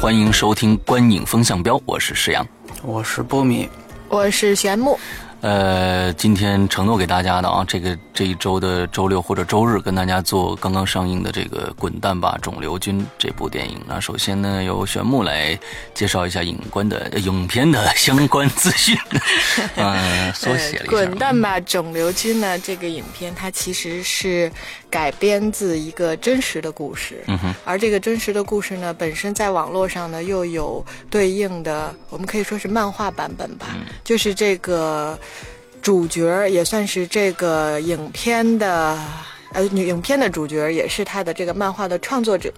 [0.00, 2.46] 欢迎收听《观影风向标》，我是石阳。
[2.84, 3.68] 我是波米，
[4.08, 4.96] 我是玄木。
[5.40, 13.80] 呃，今天承诺给大家的啊，这个这一周的周六或者周日，跟大家做刚刚上映的这个《滚蛋吧，肿瘤君》这部电影。
[13.86, 15.56] 那首先呢，由玄木来
[15.94, 18.98] 介绍一下影观的呃影片的相关资讯。
[19.76, 20.90] 嗯， 缩写了一下。
[20.90, 22.58] 滚蛋吧，肿瘤君呢？
[22.58, 24.50] 这个影片它其实是
[24.90, 33.66] 改编自一个真实的故事，嗯哼，而这个真实的故事呢，本身在网络上呢又有对应的，我们可以说是漫画版本吧，
[34.02, 35.16] 就是这个
[35.82, 38.98] 主角也算是这个影片的。
[39.54, 42.52] 呃，女影片的主角也是他的这个漫画的创作者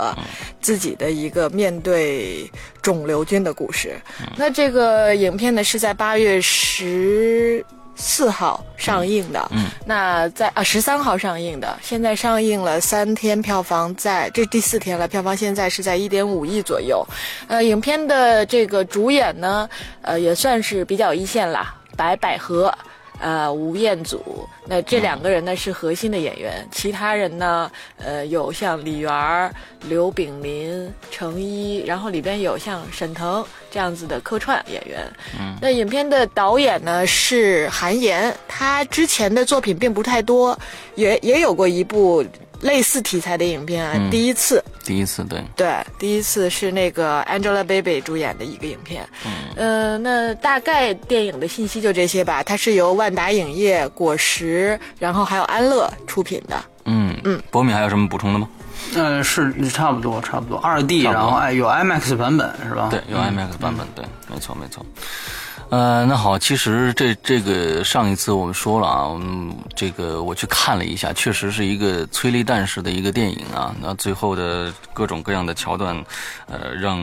[0.60, 2.50] 自己的一个面对
[2.82, 3.94] 肿瘤君的故事。
[4.36, 17.06] 那这个影片呢是在八月十四号上映的，嗯，那在啊十三号上映的，现在上映了三天，票房在这第四天了，票房现在是在一点五亿左右。
[17.46, 19.70] 呃，影片的这个主演呢，
[20.02, 22.76] 呃也算是比较一线啦，白百合。
[23.20, 29.52] 呃，吴彦祖，那这两个人呢是核心的演员，其他人呢，呃，有像李媛儿、
[29.88, 35.00] 刘炳林、程一，然后里边有像沈腾这样子的客串演员。
[35.38, 40.58] 嗯，那影片的导演呢是韩延，他之前的作品并不太多，
[40.94, 42.24] 也也有过一部
[42.60, 44.62] 类似题材的影片啊，第一次。
[44.84, 49.08] 第一次对，对，第一次是那个 Angelababy 主演的一个影片。
[49.24, 52.42] 嗯，呃，那大概电影的信息就这些吧。
[52.42, 56.60] 它是由万达影业、果实，然后还有安乐出品的。
[56.86, 58.48] 嗯嗯，博敏还有什么补充的吗？
[58.94, 62.88] 嗯，是差不多，差不多二 D，然后哎有 IMAX 版本是吧？
[62.90, 64.84] 对，有 IMAX 版本，对，没错没错。
[65.70, 73.72] 呃，那好，其实这这个上一次我们说了啊，我们这个我去看了一下，确实是一个催泪弹式的一个电影啊。
[73.80, 75.96] 那最后的各种各样的桥段，
[76.46, 76.98] 呃，让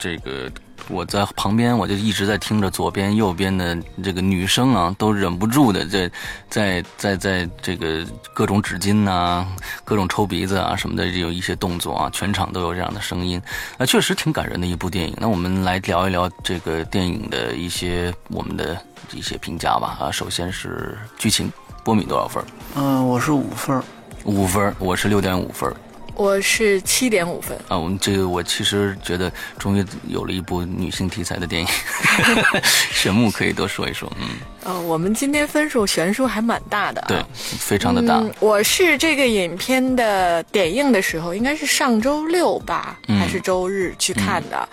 [0.00, 0.50] 这个
[0.88, 6.10] 我在旁边我就一直在听着左边右边的这个女生啊，都忍不住的在
[6.48, 9.46] 在在在这个各种纸巾呐、
[9.84, 13.40] 各种抽鼻子啊什么的，有一些动作啊，全场都有这样的声音。
[13.76, 15.14] 那确实挺感人的一部电影。
[15.18, 18.80] 那我们来聊一聊这个电影的一些我们的
[19.12, 19.98] 一些评价吧。
[20.00, 21.52] 啊，首先是剧情，
[21.84, 22.42] 波米多少分？
[22.76, 23.84] 嗯、我是五分儿。
[24.24, 25.72] 五分，我是六点五分。
[26.18, 27.56] 我是七点五分。
[27.68, 31.68] 啊，我们这个我其实觉得终于有了一部女性题材的电影，
[32.92, 34.12] 玄木可以多说一说。
[34.20, 34.28] 嗯，
[34.64, 37.06] 呃，我们今天分数悬殊还蛮大的、啊。
[37.08, 38.16] 对，非常的大。
[38.16, 44.68] 嗯，我是这个影片的点映的时候，应该是上周六吧，嗯还是周日去看的。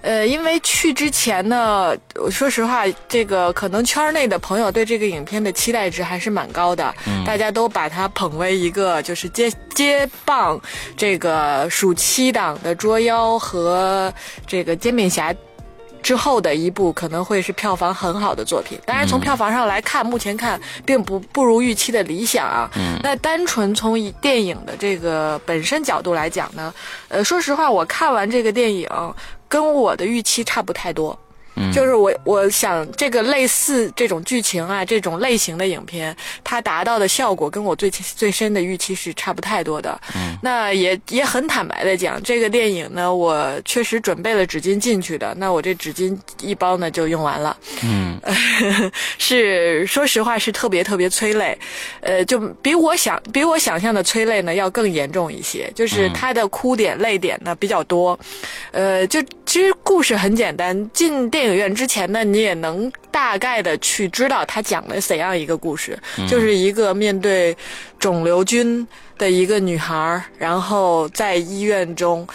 [0.00, 10.60] 呃，因为去之前呢，我说实话，这个可能圈内的朋友对这个影片的期待值还是蛮高的，嗯大家都把它捧为一个就是接接棒
[10.96, 14.12] 这个暑期档的捉妖和
[14.46, 15.34] 这个煎饼侠。
[16.02, 22.70] 之后的一部可能会是票房很好的作品，当然从票房上来看，目前看并不不如预期的理想啊。
[22.76, 26.72] 嗯那单纯从以电影的这个本身角度来讲呢，
[27.08, 28.88] 呃，说实话，我看完这个电影
[29.48, 31.18] 跟我的预期差不太多。
[31.58, 31.72] 嗯。
[31.72, 40.00] 就是我我想这个类似这种剧情啊，这种类型的影片，它达到的效果跟我最最深的预期是差不太多的。
[40.14, 47.56] 嗯，那也也很坦白的讲，这个电影呢，我确实准备了纸巾进去的，那我这纸巾一包呢就用完了。
[47.82, 48.18] 嗯。
[49.18, 51.56] 是说实话是特别特别催泪，
[52.00, 58.18] 呃，就比我想比我想象的催泪呢要更严重一些，就是它的哭点泪点呢比较多，
[58.72, 65.98] 呃，就其实故事很简单，进电影院之前呢，你也能大概的去知道他讲了怎样一个故事，
[66.28, 67.56] 就是一个面对
[67.98, 68.86] 肿瘤君
[69.16, 72.26] 的一个女孩，然后在医院中。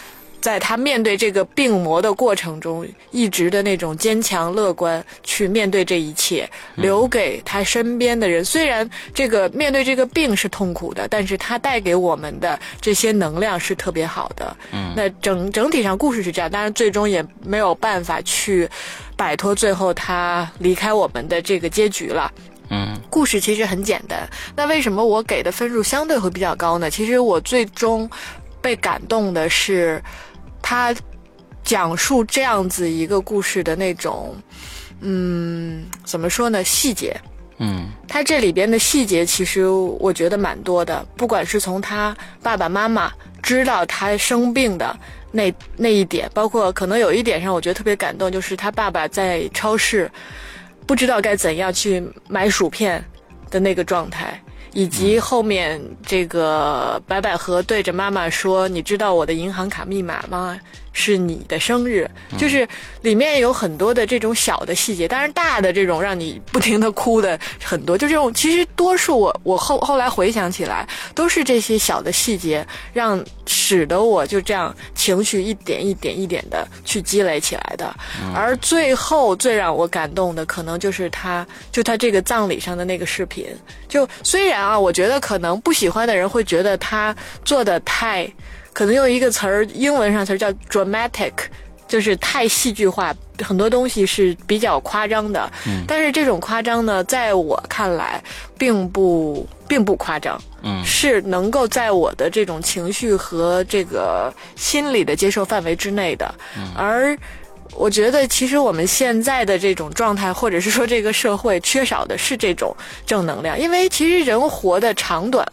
[0.44, 8.44] 在他面对这个病魔的过程中，一直的那种坚强乐观去面对这一切，留给他身边的人。
[8.44, 14.54] 虽然这个面对这个病是痛苦的，但是他带给我们的这些能量是特别好的。
[14.74, 18.70] 嗯，那整整体上故事是这样，当然最终也没有办法去
[19.16, 22.30] 摆脱最后他离开我们的这个结局了。
[22.70, 26.90] 嗯故事其实很简单，那为什么我给的分数相对会比较高呢？
[26.90, 28.10] 其实我最终
[28.62, 30.02] 被感动的是，
[30.64, 30.96] 他
[31.64, 34.36] 讲述这样子一个故事的那种，
[35.02, 36.64] 嗯，怎么说呢？
[36.64, 37.16] 细节。
[37.60, 43.14] 嗯，他这里边的细节其实我觉得蛮多的，不管是从他爸爸妈妈
[43.44, 44.98] 知道他生病的
[45.32, 50.12] 那那一点，包括可能有一点上我觉得特别感动，就是他爸爸在超市
[50.88, 53.02] 不知道该怎样去买薯片
[53.52, 54.42] 的那个状态，
[54.74, 60.60] 以及后面这个白百合对着妈妈说：“你知道我的银行卡密码吗？”
[60.94, 62.68] 是你的生日，就是
[63.02, 77.94] 里面有很多的这种小的细节，当然大的这种让你不停的哭的很多，就这种其实多数我我后后来回想起来，都是这些小的细节让使得我就这样情绪一点一点一点的去积累起来的，
[78.36, 83.48] 而最后最让我感动的，可能就是他就他这个葬礼上的那个视频，
[83.90, 88.32] 就虽然啊，我觉得可能不喜欢的人会觉得他做的太。
[88.74, 91.32] 可能用一个词儿，英文上词儿叫 dramatic，
[91.88, 95.52] 就是太戏剧化，很多东西是比较夸张的。
[95.68, 98.22] 嗯，但是这种夸张呢，在我看来，
[98.58, 100.42] 并不并不夸张。
[100.64, 106.34] 嗯，是能够在我的这种情绪和这个心理的接受范围之内的。
[106.58, 107.18] 嗯，而
[107.76, 115.46] 我觉得，其实我们现在的这种状态，或者是说这个社会缺少的是这种正能量，因为其实人活的长短。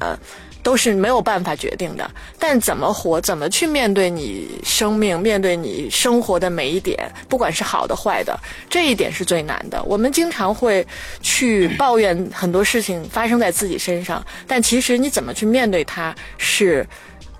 [0.62, 9.82] 都是没有办法决定的，但怎么活，怎么去面对你生命，面对你生活的每一点，不管是好的坏的，这一点是最难的。
[9.84, 10.86] 我们经常会
[11.20, 16.86] 去抱怨很多事情发生在自己身上，但其实你怎么去面对它，是。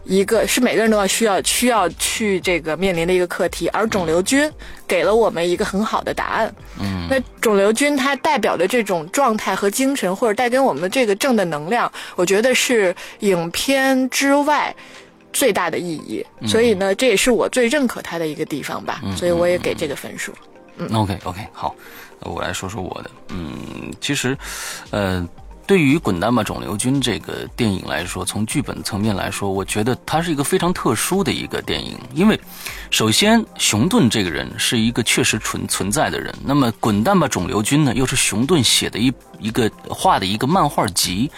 [0.05, 4.51] 一个是每个人都要需要需要去这个面临的一个课题，而肿瘤君
[4.89, 6.53] 给了我们一个很好的答案。
[6.81, 14.75] 嗯，那肿瘤君它代表的这种状态和精神，或者带给我们的这个正的能量，我觉得是影片之外
[15.33, 16.25] 最大的意义。
[16.47, 19.03] 所以呢，这也是我最认可它的一个地方吧。
[19.17, 20.33] 所以我也给这个分数。
[20.79, 21.75] 嗯，OK OK，好，
[22.21, 23.11] 我来说说我的。
[23.29, 24.37] 嗯，其实，
[24.91, 25.29] 呃。
[25.71, 31.97] 对于《滚蛋吧，肿瘤君》这个电影来说，从剧本层面来说，我觉得它是一个非常特殊的一个电影。
[32.13, 32.37] 因为，
[32.91, 36.35] 首先，熊顿这个人是一个确实存存在的人。
[36.45, 41.31] 那么，《滚蛋吧，肿瘤君》呢，又是熊顿写的一一个画的一个漫画集。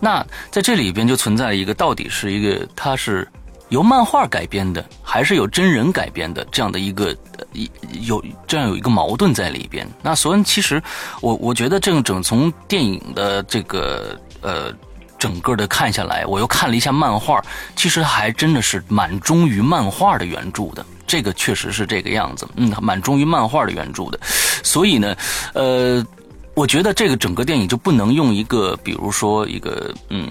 [0.00, 3.28] 那在这里边就存在一个，到底是一个他是。
[3.74, 7.14] 由漫画改编的，还是有真人改编的这样的一个
[7.52, 7.68] 一
[8.02, 9.84] 有这样有一个矛盾在里边。
[10.00, 10.80] 那所以其实
[11.20, 14.72] 我我觉得这整从电影的这个呃
[15.18, 17.42] 整个的看下来，我又看了一下漫画，
[17.74, 20.86] 其实还真的是蛮忠于漫画的原著的。
[21.04, 24.20] 这个确实是这个样子，嗯，蛮忠于漫画的原著的。
[24.62, 25.16] 所以呢，
[25.52, 26.06] 呃，
[26.54, 30.30] 我觉得这个整个电影就不能用一个比如说一个嗯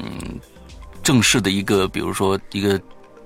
[1.04, 2.80] 正式的一个比如说一个。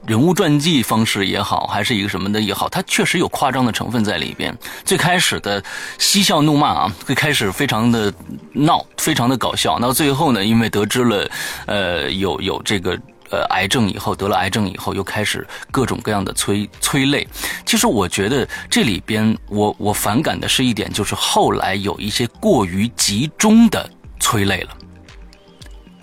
[0.07, 4.57] 人物传记方式也好，还是一个什么的也好，它确实有夸张的成分在里边。
[4.86, 5.62] 最开始的
[5.98, 8.12] 嬉笑怒骂啊，最开始非常的
[8.54, 9.77] 闹，非常的搞笑。
[9.77, 11.30] 到最后呢，因为得知了，
[11.65, 12.98] 呃，有有这个
[13.30, 17.27] 呃癌症以后，得了癌症以后，又开始各种各样的催催泪。
[17.65, 23.89] 其实我觉得这里边，我我反感的是一点，就是后来有一些过于集中的
[24.21, 24.69] 催泪了。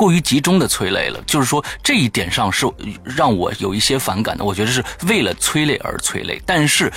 [0.05, 2.71] 过于集中的催泪了，就是说这一点上是
[3.03, 4.45] 让我有一些反感的。
[4.45, 6.93] 我觉得是为了催泪而催泪，但是，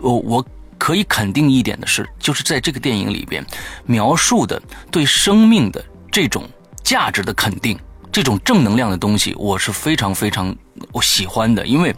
[0.00, 0.44] 我我
[0.76, 3.46] 可以肯定一点的是，就是在这个电影里边
[3.86, 4.60] 描述的
[4.90, 6.50] 对生命的这种
[6.82, 7.78] 价值的肯定，
[8.10, 10.52] 这种正能量的东西，我是非常非常
[10.90, 11.64] 我喜欢的。
[11.64, 11.94] 因为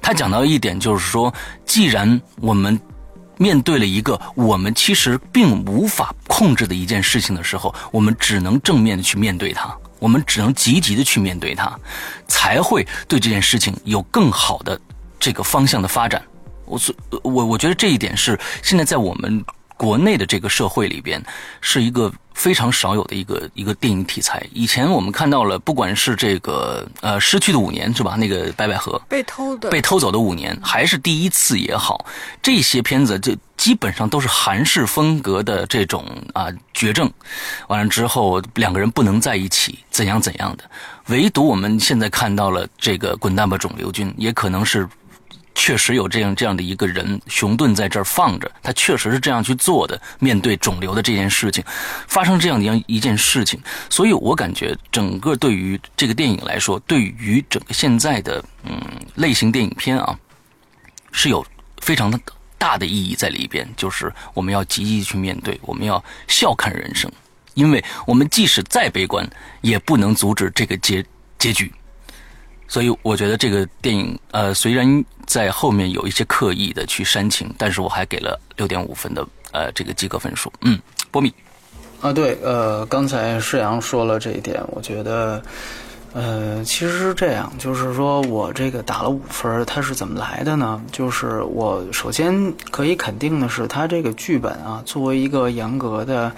[0.00, 1.30] 他讲到一点，就是说，
[1.66, 2.80] 既然我们。
[3.36, 11.78] 面对了一个我们其实并无法控制的一件事情的时候，我们只能正面的去面对它，我们只能积极的去面对它，
[12.26, 14.80] 才会对这件事情有更好的
[15.18, 16.22] 这个方向的发展。
[16.64, 19.44] 我所我我觉得这一点是现在在我们。
[19.76, 21.22] 国内的这个社会里边，
[21.60, 24.44] 是一个非常少有的一个一个电影题材。
[24.52, 28.16] 以前我们看到了，不管是这个呃失去的五年是吧？
[28.16, 32.06] 那个白百合 被偷的被偷走的五年，还是第一次也好，
[32.42, 37.10] 这些片子就基本上都是韩式风格的这种啊绝症，
[37.68, 40.64] 完了之后两个人不能在一起，怎样怎样的。
[41.08, 44.88] 唯独我们现在看到了这个《滚蛋吧，肿瘤君》，也可能是。
[45.58, 50.00] 确实有这样这样的一个人，熊顿在这儿放着，他确实是这样去做的。
[50.20, 51.64] 面对肿瘤的这件事情，
[52.06, 53.58] 发生这样的样一件事情，
[53.88, 58.78] 所以我感觉整个对于这个电影来说，对于整个现在的嗯
[59.14, 60.16] 类型电影片啊，
[61.10, 61.44] 是有
[61.80, 62.20] 非常的
[62.58, 63.66] 大的意义在里边。
[63.78, 67.10] 就是我们要积极去面对，我们要笑看人生，
[67.54, 69.26] 因为我们即使再悲观，
[69.62, 71.02] 也不能阻止这个结
[71.38, 71.72] 结局。
[72.68, 80.52] 所以我觉得这个电影，呃，虽然在后面有一些刻意的去煽情，但是我还给了六点五分的呃这个及格分数。
[80.62, 80.78] 嗯，
[81.10, 81.32] 波米。
[82.00, 85.42] 啊，对，呃，刚才世阳说了这一点，我觉得，
[86.12, 90.82] 呃，其实是这样，就是说我这个打了五分，它是怎么来的呢？
[90.92, 96.30] 就是我首先可以肯定的是，它这个剧本啊，作为一个严格的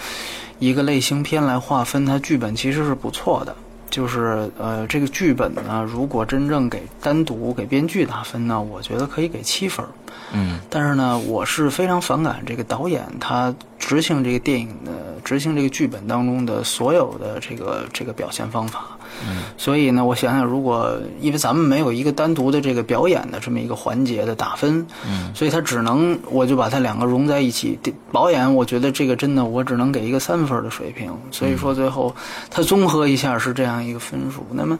[0.60, 3.54] 一个类型片来划分，它剧本其实是不错的。
[3.90, 9.84] 就是呃，这个剧本呢，如果真正给单独给编剧打分呢，我觉得可以给七分。
[10.32, 14.92] 嗯，但是呢，我是非常反感这个导演他执行这个电影的
[15.24, 18.97] 执行这个剧本当中的所有的这个这个表现方法。
[19.26, 27.78] 嗯，所以呢，我想想，如果因为咱们没有一个单独的这个表演的这么一个环节的打分，嗯，所以他只能我就把它两个融在一起。
[28.12, 31.12] 导演，我觉得这个真的我只能给一个三分的水平。
[31.30, 32.14] 所以说最后
[32.50, 34.46] 他综合一下是这样一个分数。
[34.52, 34.78] 那么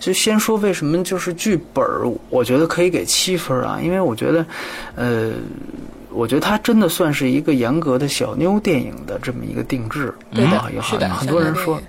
[0.00, 1.84] 就先说为什么就是剧本
[2.28, 4.44] 我觉得可以给七分啊，因为我觉得。
[4.94, 5.32] 呃，
[6.10, 10.68] 我觉得它真的算是一个严格的小妞电影的这么一个定制，对吧？
[10.74, 11.80] 有很很多人说。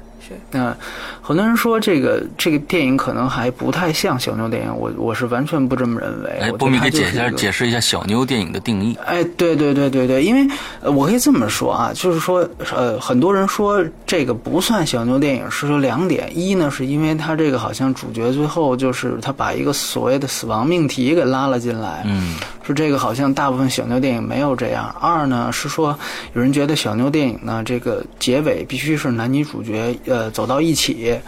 [0.51, 0.75] 嗯，
[1.21, 6.29] 很多人说这个这个电影可能还不太像小妞电影，我我是完全不这么认为。
[6.39, 8.97] 哎，波米给解一下解释一下小妞电影的定义。
[9.05, 10.47] 哎，对对对对对，因为
[10.83, 22.35] 我可以这么说啊，就是说呃，很多人说这个不算小妞电影，是说两点：一呢，是因为他这个好像主角最后就是他把一个所谓的死亡命题给拉了进来，嗯，
[22.69, 24.95] 说这个好像大部分小妞电影没有这样。
[25.01, 25.99] 二呢是说
[26.33, 30.29] 有人觉得小妞电影呢，这个结尾必须是男女主角呃。
[30.31, 31.19] 走到一起，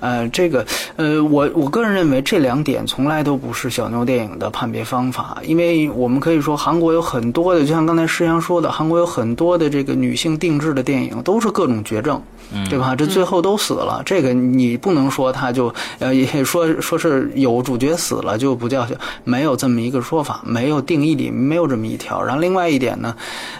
[0.00, 12.20] 呃，这个，呃，我我个人认为这两点从来都不是小妞电影的判别方法，因为我们可以说韩国有很多的，就像刚才施阳说的，韩国有很多的这个女性定制的电影，都是各种绝症。
[12.68, 12.94] 对吧？
[12.96, 18.86] 这最后都死了，这个你不能说他就呃，也说说是有主角死了就不叫
[19.24, 22.22] 没有这么一个说法，没有定义里没有这么一条。
[22.22, 23.14] 然后另外一点呢，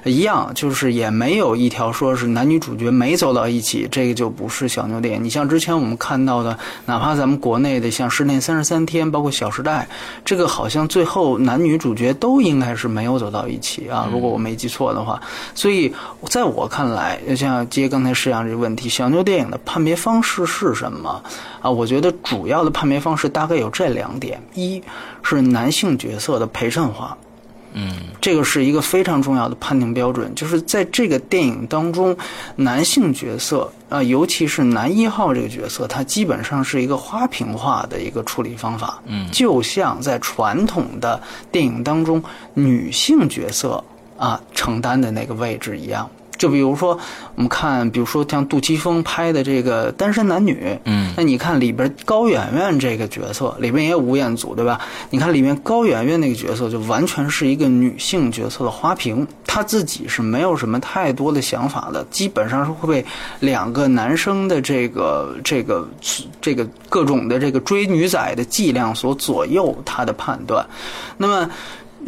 [0.04, 5.25] 一样就是也没有一条说是男女主角没走到一起，这个就不是小牛电影。
[5.25, 9.87] 你像之前我们看到的，哪怕咱们国内的像《失恋三十三天》，包括《小时代》，
[10.25, 15.21] 这个好像最后男女主角都应该是没有走到一起啊，如果我没记错的话。
[15.54, 15.92] 所以
[16.30, 18.77] 在我看来，像接刚才施阳这个问题。
[18.87, 21.23] 小妞电影的判别方式是什么
[21.62, 21.70] 啊？
[21.70, 24.82] 我觉得主要的判别方式大概有这两点：一
[25.23, 27.16] 是男性角色的陪衬化，
[27.73, 30.35] 嗯，这个是一个非常重要的判定标准。
[30.35, 32.14] 就是在这个电影当中，
[32.56, 41.18] 男性角色啊，尤其是男一号这个角色，他基本上是一个花瓶化的一个处理方法，嗯，就像在传统的
[41.50, 43.82] 电影当中，女性角色
[44.18, 46.08] 啊承担的那个位置一样。
[46.38, 46.99] 就比如说，
[47.35, 50.54] 我们看，比如说像杜琪峰拍的这个《单身男女》，
[50.85, 54.80] 嗯，那你看里边高圆圆这个角色，里边也有吴彦祖，对吧？
[55.11, 63.07] 你看里面高圆圆那个角色，就完全是一个女性角色的花瓶，她自己是没有什么太多的想法的，基本上是会被
[63.40, 65.88] 两个男生的这个这个
[66.40, 70.64] 这个各种的这个追女仔的伎俩所左右她的判断，
[71.16, 71.50] 那么。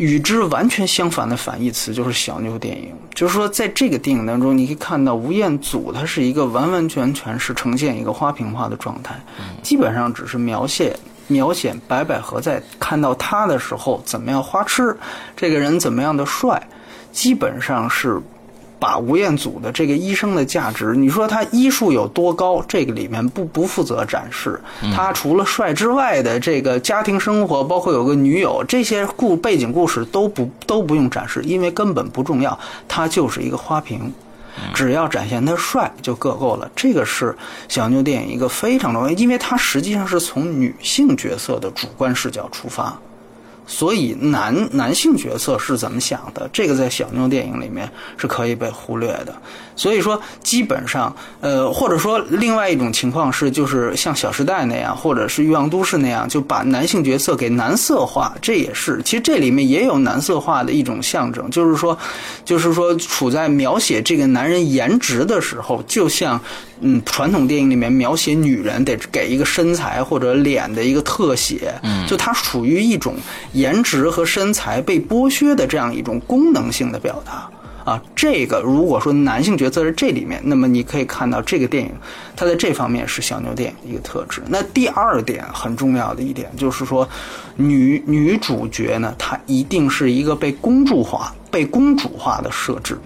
[0.01, 9.15] 与之完全相反的反义词就是小妞电影，就是说，在这个电影当中，你可以看到吴彦祖他是一个完完全全是呈现一个花瓶化的状态，
[9.63, 10.97] 基本上只是描写
[11.29, 14.97] 描写白百合在看到他的时候怎么样花痴，
[15.37, 16.67] 这个人怎么样的帅，
[17.13, 18.19] 基本上是。
[18.81, 22.65] 把吴彦祖的这个医生的价值，你说他医术有多高？
[22.67, 24.59] 这个里面不不负责展示。
[24.97, 32.59] 他除了帅之外的这个家庭生活，包括有个女友，这些故背景故事都不都不用展示，因为根本不重要。
[32.89, 34.13] 他就是一个花瓶，
[34.75, 36.71] 只要展现他帅就够够了。
[36.75, 37.37] 这个是
[37.69, 42.99] 小妞电影一个非常重要，因为它实际上是从女性角色的主观视角出发。
[43.71, 46.51] 所以男男性角色是怎么想的？
[46.53, 49.33] 这个在小妞电影里面是可以被忽略的。
[49.81, 58.37] 所以说，基本上，呃，或者说另外一种情况是，就是像《小时代》那样，或者是《欲望都市》那样，就把男性角色给男色化。
[58.43, 61.97] 这也是，其实这里面也有男色化的一种象征，就是说，
[62.45, 66.39] 就是说，处在描写这个男人颜值的时候，就像，
[66.83, 73.15] 嗯，传统电影里面描写女人得给一个身材或者脸的一个特写，嗯，就它属于一种
[73.55, 77.49] 颜值和身材被剥削的这样一种功能性的表达。
[77.91, 81.91] 啊，这个如果说男性角色在这里面，那么你可以看到这个电影
[82.37, 84.41] 它在这方面是小妞电影的一个特质。
[84.47, 87.09] 那第二点很重要的一点就是说，
[87.57, 92.97] 女女主角呢，她一定是一个被公主化、被公主化的设置。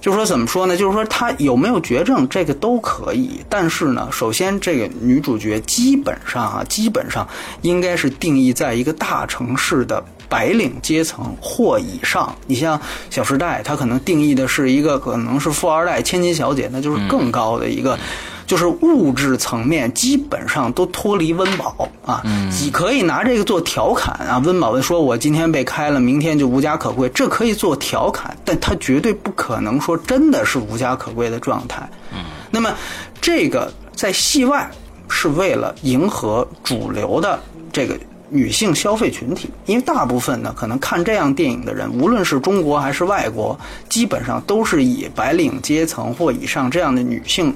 [0.00, 0.76] 就是说怎么说呢？
[0.76, 3.40] 就是说她有没有绝症，这个都可以。
[3.48, 7.26] 但是呢，首先这个女主角基本上啊，基本上
[7.62, 12.34] 应该是定义在一个大城市的白领阶层或以上。
[12.46, 12.78] 你像
[13.10, 17.98] 《小时代》，它可能定义的是一个可能是富二代、千金小姐，那就是更高的一个。
[18.46, 22.22] 就是物质层面基本上都脱离温饱啊，
[22.62, 24.38] 你可以拿这个做调侃啊。
[24.38, 31.90] 温饱说：“我今天被开了，明天就无家可归。”这可以做调侃，但他绝对不可能说真的是无家可归的状态。
[32.12, 32.20] 嗯，
[32.52, 32.72] 那么
[33.20, 34.70] 这个在戏外
[35.08, 37.40] 是为了迎合主流的
[37.72, 47.54] 这个女性消费群体，因为大部分呢可能看这样电影的人，无论是中国还是外国，基本上都是以白领阶层或以上这样的女性。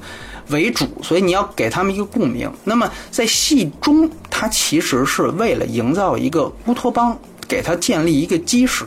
[0.49, 2.51] 为主，所以你要给他们一个共鸣。
[2.65, 8.85] 那么在戏中，它其实是为了营造一个乌托邦，给它建立一个基石。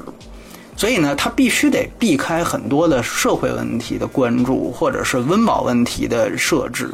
[0.83, 6.89] 所以呢，他必须得避开很多的社会问题的关注，或者是温饱问题的设置。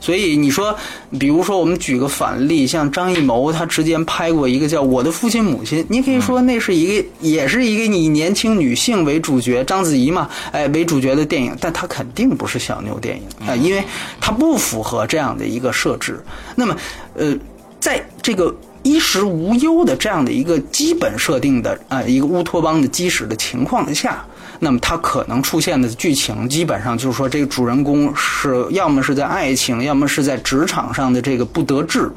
[0.00, 0.72] 所以你说，
[1.18, 13.82] 比如说我们举个反例，像张艺谋，他之前拍过一个叫《我的父亲母亲》，你可以说那是一个，也是一个以年轻女性为主角，章子怡嘛，哎为主角的电影，但它肯定不是小妞电影啊，因为
[14.20, 16.22] 它不符合这样的一个设置。
[16.54, 16.76] 那么，
[17.16, 17.36] 呃，
[17.80, 18.54] 在这个。
[18.82, 24.24] 衣食无忧的这样的一个基本设定的啊，一个乌托邦的基石的情况下，
[24.58, 32.10] 那么它可能出现的剧情基本上就是说，这个主人公是要么是在爱情，要么是在职场上的这个不得志，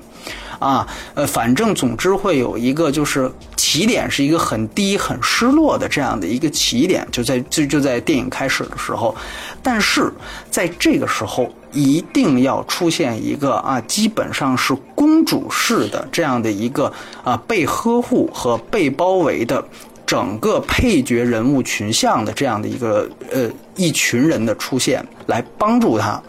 [0.60, 9.16] 啊，呃，反正总之会有一个就是起点是一个很低、很失落的这样的一个起点，就在就就在电影开始的时候，
[9.62, 10.12] 但是
[10.50, 11.52] 在这个时候。
[11.78, 16.90] 一定要出现一个啊，基本上是公主式的这样的一个
[17.22, 19.62] 啊被呵护和被包围的
[20.06, 26.24] 整个配角人物群像的这样的一个呃一群人的出现，来帮助他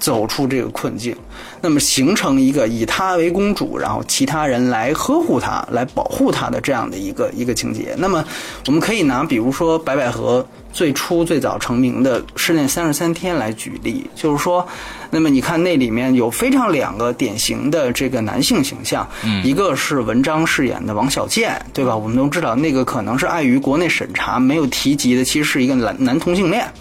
[0.00, 1.14] 走出这个困境。
[1.60, 7.94] 那么形成一个以她为公主，然后其他人来呵护她、来保护她的这样的一个一个情节。
[7.98, 8.24] 那么
[8.66, 14.66] 我们可以拿比如说白百合最初最早成名的《失恋三十三天》来举例，就是说，
[15.10, 19.08] 那么你看那里面有非常两个典型的这个男性形象，
[19.42, 21.96] 一个是文章饰演的王小贱，对吧？
[21.96, 26.72] 我们都知道那个可能是碍于国内审查没有提及的，其实是一个男男同性恋。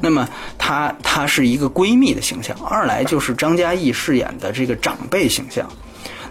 [0.00, 2.56] 那么，她她是一个闺蜜的形象。
[2.64, 5.68] 二来就是张嘉译饰演的这个长辈形象。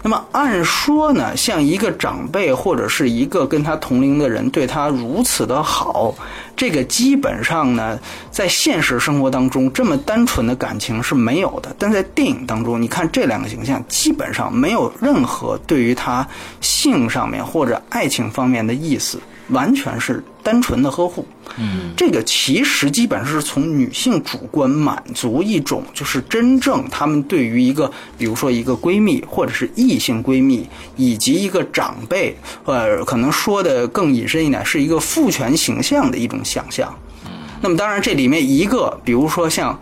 [0.08, 6.14] 那么按说呢，像一个长辈或者是一个跟他同龄的人对他如此的好，
[6.56, 11.76] 这个基本上呢，在现实生活当中这么单纯的感情是没有的。
[11.78, 16.26] 但在电影当中，你看这两个形象基本上没有任何对于他
[16.62, 19.20] 性上面或者爱情方面的意思。
[19.50, 36.94] 完全是单纯的呵护，嗯，这个其实基本上是从女性主观满足一种，就是真正她们对于一个，比如说一个闺蜜或者是异性闺蜜，以及一个长辈，呃，可能说的更隐身一点，是一个父权形象的一种想象。
[37.24, 37.30] 嗯，
[37.60, 39.78] 那么当然这里面一个，比如说像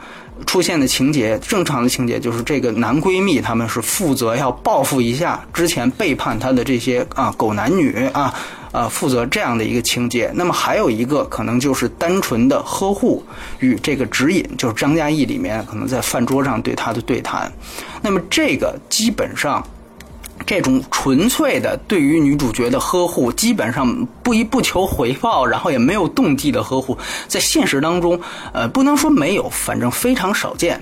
[0.46, 8.32] 出现的情节，正常的情节就是这个男闺蜜他们是负责要报复一下之前背叛她的这些啊狗男女啊。
[8.76, 13.24] 呃，负责这样的一个情节，那么还有一个可能就是单纯的呵护
[13.60, 17.50] 与这个指引，就是张嘉译里面可能在饭桌上对他的对谈，
[18.02, 19.66] 那么这个基本上。
[20.44, 28.20] 这种纯粹的对于女主角的呵护，基本上不一不求回报，然后也没有动机的呵护，在现实当中，
[28.52, 30.78] 呃，不能说没有，反正非常少见。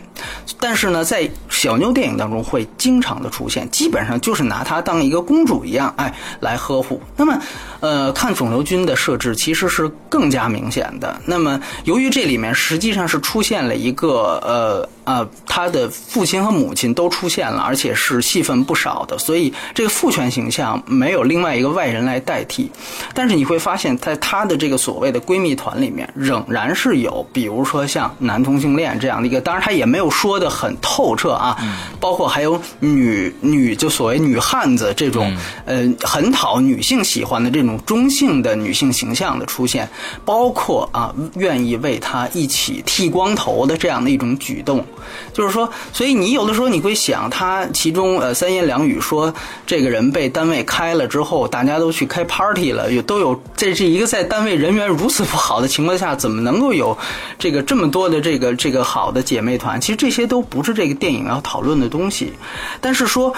[0.58, 7.00] 但是呢，在小妞电影当中会经常的出现，基本上就是拿她当一个公主一样，哎，来呵护。
[7.16, 7.40] 那么，
[7.84, 11.20] 呃，看肿瘤君的设置其实是更加明显的。
[11.26, 14.88] 那么，由于这里面实际上是出现了一个，呃。
[15.04, 22.72] 啊，他的父亲和母亲都出现了，而且是戏份不少的，所以这个父权形象没有另外一个外人来代替。
[23.12, 31.54] 但是你会发现，在他的这个所谓的闺蜜团里面，仍然是有，比如说像男同性恋这样的一个，当然他也没有说的很透彻啊。
[32.00, 35.30] 包括还有女女，就所谓女汉子这种，
[35.66, 39.88] 呃，很讨女性喜欢的这种中性的女性形象的出现，
[40.24, 44.84] 包括啊，愿意为他一起剃光头的这样的一种举动。
[45.32, 49.32] 就是说，所以你有的时候你会想，他其中呃三言两语说
[49.66, 56.96] 这个人被单位开了之后，大家都去开 party 了，有都有这是一个在单位人缘如此不好的情况下，怎么能够有
[57.38, 59.80] 这个这么多的这个这个好的姐妹团？
[59.80, 62.32] 其实这些都不是这个电影要讨论的东西，
[62.80, 63.34] 但是说。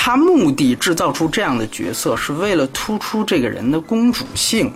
[0.00, 4.72] 他目的制造出这样的角色，是为了突出这个人的公主性。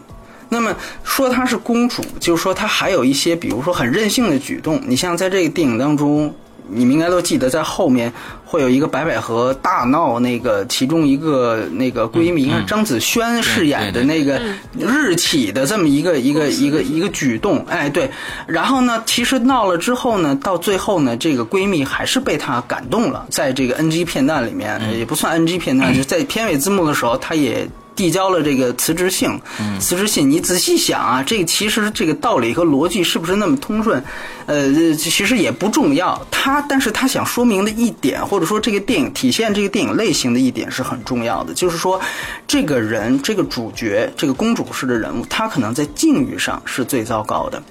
[0.48, 4.82] 那么说她是公主，就是说她还有一些，比如说很任性的举动。
[4.84, 6.34] 你像在这个电影当中。
[6.74, 8.10] 你们应该都记得，在后面
[8.52, 14.38] 会有一个白百合大闹那个其中一个那个闺蜜，张子萱饰演的那个
[14.78, 18.10] 日企的这么一个一个一个一个举动，哎，对。
[18.46, 27.66] 然后呢，其实闹了之后呢，到最后呢，这个闺蜜还是被她感动了，在这个 NG 片段里面，也不算 NG 片段，就在片尾字幕的时候，她也。
[27.94, 29.38] 递交了这个辞职信，
[29.78, 34.02] 辞职信，你仔细想啊，这个其实这个道理和逻辑是不是那么通顺？
[34.46, 36.18] 呃，其实也不重要。
[36.30, 42.00] 他，但是他想说明的一点，或者说这个电影体现这个电影类型的一点是很重要的，就是说，
[42.46, 47.62] 这个人，这个主角，这个公主式的人物，他可能在境遇上是最糟糕的，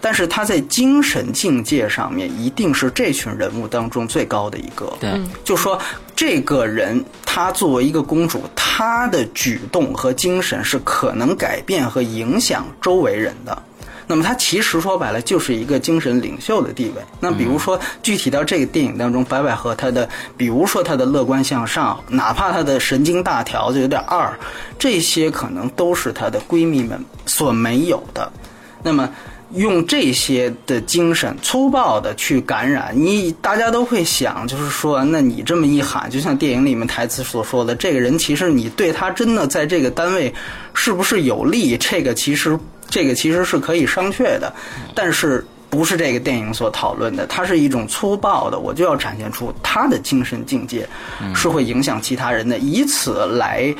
[0.00, 4.92] 但是他在精神境界上面一定是这群人物当中最高的一个。
[5.00, 5.10] 对，
[5.44, 5.78] 就说
[6.14, 13.62] 这个人，他作为一个公主，他的举动和精神是可能改变和影响周围人的。
[14.10, 17.02] 那么他其实说白了就是一个精神领袖的地位。
[17.20, 24.36] 那比如说具体到这个电影当中，白百合她的，比如说她的乐观向上，哪怕她的神经大条就有点二，
[24.80, 28.32] 这些可能都是她的闺蜜们所没有的。
[28.82, 29.08] 那么
[29.52, 40.34] 用这些的精神粗暴的去感染你，大家都会想，就是说，那你这么一喊，就像电影里面台词所说的，这个人其实你对他真的在这个单位
[40.74, 41.76] 是不是有利？
[41.76, 42.58] 这个其实。
[42.90, 44.52] 这个其实是可以商榷的，
[44.94, 47.24] 但是不是这个电影所讨论的。
[47.26, 50.86] 它是一种粗暴的，我就要展现出他的精神境界
[51.34, 53.74] 是会影响其他人的，以此来。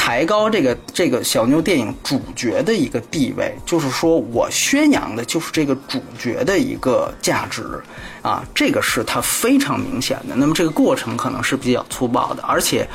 [0.00, 7.64] 抬高这个这个小妞电影主角的一个地位，就是说我宣扬的就是这个主角的一个价值，
[8.22, 10.36] 啊，这个是它非常明显的。
[10.36, 12.88] 那么这个过程可能是比较粗暴的，而且，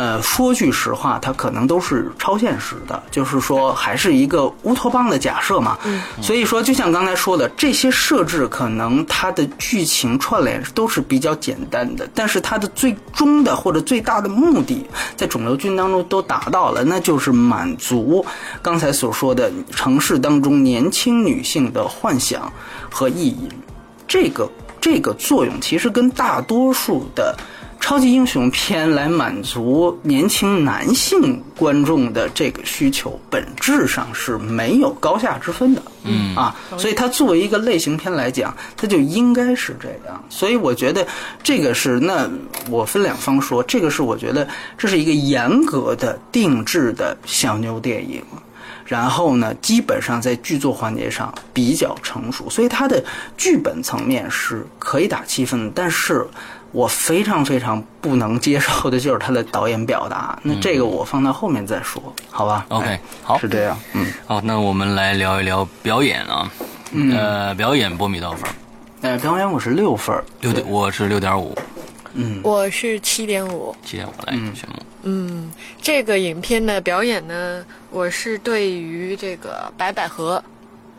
[0.00, 5.76] 呃，说句实话，它可能都是超现实的，就是说还是一个乌托邦的假设嘛。
[5.84, 6.00] 嗯。
[6.22, 14.86] 所以说，就像刚才说的，这些设置可能它的剧情串联都是比较简单的，但是它的最终的或者最大的目的，
[15.16, 16.48] 在肿瘤君当中都达。
[16.50, 18.24] 到了，那就是满足
[18.62, 22.50] 刚才所说的城市当中年轻女性的幻想
[22.90, 23.48] 和意义。
[24.08, 27.36] 这个这个作用其实跟大多数的。
[27.90, 35.82] 超级英雄片来满足年轻男性观众的这个需求，本质上是没有高下之分的。
[36.04, 40.24] 嗯啊，所以它作为一个类型片来讲，它就应该是这样。
[40.28, 41.04] 所以我觉得
[41.42, 42.30] 这个是那
[42.68, 44.46] 我分两方说，这个是我觉得
[44.78, 48.22] 这是一个严格的定制的小妞电影，
[48.84, 53.02] 然后呢，基本上在剧作环节上比较成熟，所以它的
[53.36, 56.24] 剧本层面是可以打气氛，但是。
[56.72, 66.50] 我非常非常不能接受的就是他的导演表达，那这个我放到后面再说，好吧？OK，好，是这样，嗯，好，那我们来聊一聊表演啊，
[66.92, 68.50] 嗯呃，表演波米多少分？
[69.02, 71.56] 呃，表演我是六分，六点，我是六点五，
[72.14, 74.38] 嗯，我是七点五，七点五来，
[75.02, 80.42] 嗯，这个影片的表演呢，我是对于这个白百合。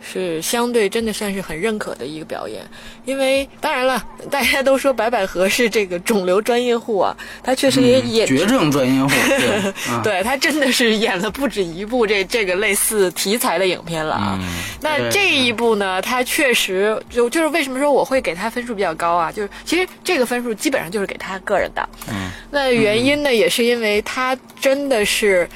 [0.01, 2.61] 是相对真的算是很认可的一个表演，
[3.05, 9.09] 因为当然了， 大家都说白百合是这个肿瘤专业户啊，她确实也演绝症专业户，
[10.03, 14.39] 对她真的是演了不止一部这这个类似题材的影片了啊。
[14.81, 19.31] 那这一部呢，她确实就就是为什么说我会给她分数比较高啊？
[19.31, 21.89] 就是其实这个分数基本上就是给她个人的。
[22.09, 25.47] 嗯，那原因呢，也是因为她真的是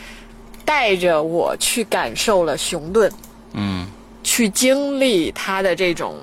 [0.64, 3.12] 带着我去感受了熊顿。
[3.54, 3.88] 嗯。
[4.26, 6.16] 去经历他的这种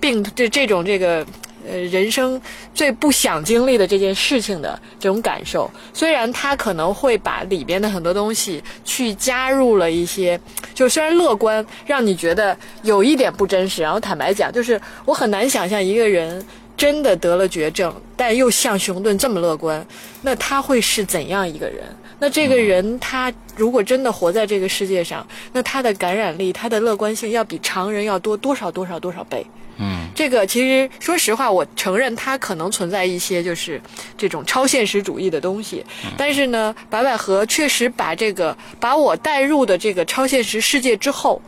[0.00, 1.24] 病，这这种这个
[1.68, 2.40] 呃人生
[2.74, 10.40] 最不想经历的这件事情的这种感受，虽然他可能会把里边的很多东西去加入了一些，
[10.72, 13.82] 就虽然乐观，让你觉得有一点不真实。
[13.82, 16.42] 然后坦白讲，就是我很难想象一个人
[16.78, 19.86] 真的得了绝症，但又像熊顿这么乐观，
[20.22, 21.84] 那他会是怎样一个人？
[22.20, 29.44] 那这个人他如果真的活在这个世界上，那他的感染力、他的乐观性要比常人要多多少多少多少倍？
[29.78, 33.80] 嗯，这个其实说实话，我承认他可能存在一些就是
[34.18, 35.82] 这种超现实主义的东西，
[36.18, 41.40] 但是呢，白百合确实把这个把我带入的这个超现实世界之后，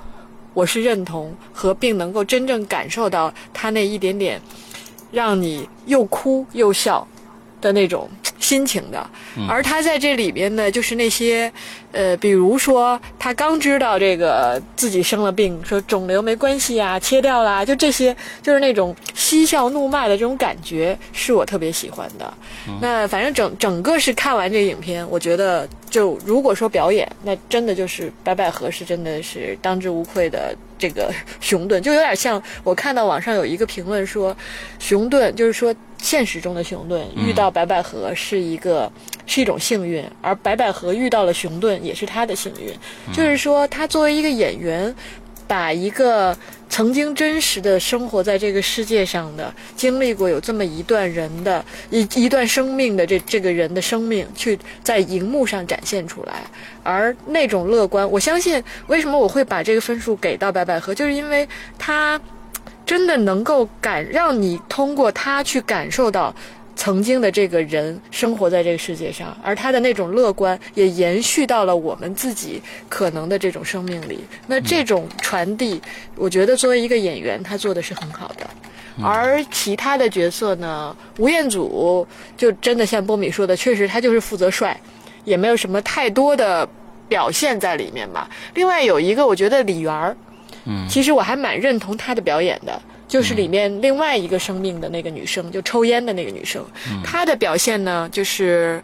[0.55, 4.41] 我是认同和并能够真正感受到他那一点点。
[5.11, 7.07] 让你又哭又笑
[7.63, 9.11] 的那种 心情的。
[9.49, 11.51] 而他在这里边呢，就是那些，
[11.93, 22.35] 呃，比如说他刚知道这个自己生了病，说肿瘤没关系啊，切掉啦，就这些，就是那种嬉笑怒骂的这种感觉，是我特别喜欢的。
[22.81, 34.37] 那反正整整个是看完这个影片，我觉得就如果说表演，那真的就是白百合是真的是当之无愧的这个熊顿，就有点像我看到网上有一个评论说，
[34.79, 38.93] 熊顿就是说现实中的熊顿遇到白百合是一个。
[39.25, 42.75] 是一种幸运，而白百合遇到了熊顿也是他的幸运。
[43.15, 44.95] 就是说，他作为一个演员，
[45.47, 46.37] 把一个
[46.69, 56.43] 曾经真实的生活在这个世界上的、经历过有这么一段人的一一段生命的这这个人的生命，去在荧幕上展现出来，
[56.83, 62.21] 而那种乐观，我相信为什么我会把这个分数给到白百合，就是因为她
[62.93, 66.35] 真的能够感让你通过他去感受到。
[66.75, 74.25] 曾经的这个人生活在这个世界上，而他的那种乐观也延续到了我们自己可能的这种生命里。
[74.47, 75.81] 那这种传递，
[76.17, 78.47] 我觉得作为一个演员，他做的是很好的。
[79.03, 84.79] 而其他的角色呢，吴彦祖就真的像波米说的，确实他就是负责帅，
[85.25, 86.67] 也没有什么太多的
[87.07, 88.29] 表现在里面吧。
[88.55, 90.17] 另外有一个，我觉得李媛儿，
[90.65, 92.81] 嗯，其实我还蛮认同他的表演的。
[93.09, 96.65] 就是里面另外一个生命的那个女生，就抽烟的那个女生，
[97.05, 98.83] 她的表现呢，就是，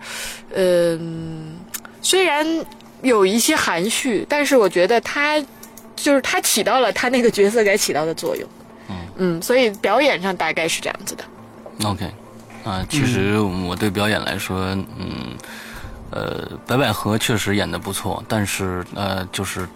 [0.55, 1.57] 嗯，
[2.03, 2.47] 虽然
[3.01, 5.43] 有一些含蓄，但是我觉得她
[5.97, 8.47] 就是她起到了她那个角色该起到的作用。
[8.91, 11.25] 嗯嗯，所以表演上大概是这样子的。
[11.89, 12.05] OK，
[12.65, 14.59] 啊，其实我对表演来说，
[14.99, 15.33] 嗯，
[16.11, 19.67] 呃，白百合确实演的不错，但是呃，就是。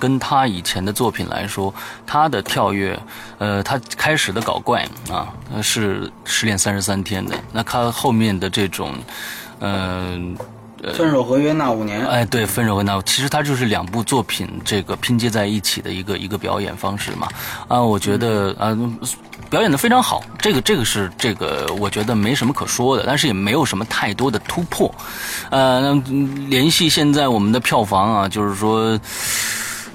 [0.00, 1.72] 跟他以前的作品来说，
[2.06, 2.98] 他的跳跃，
[3.38, 5.28] 呃，他开始的搞怪啊，
[5.62, 7.36] 是失恋三十三天的。
[7.52, 8.94] 那他后面的这种，
[9.60, 10.34] 嗯，
[10.94, 17.28] 分手合约那五年，哎，对，分手合约那，其实他就是两部作品这个拼接在一起的一个一个表演方式嘛。
[17.68, 18.74] 啊，我觉得啊，
[19.50, 24.90] 表演的非常好，这个这个是这个，我觉得没什么可说的，但是也没有什么太多的突破。
[25.50, 25.92] 呃，
[26.48, 28.98] 联系现在我们的票房啊，就是说。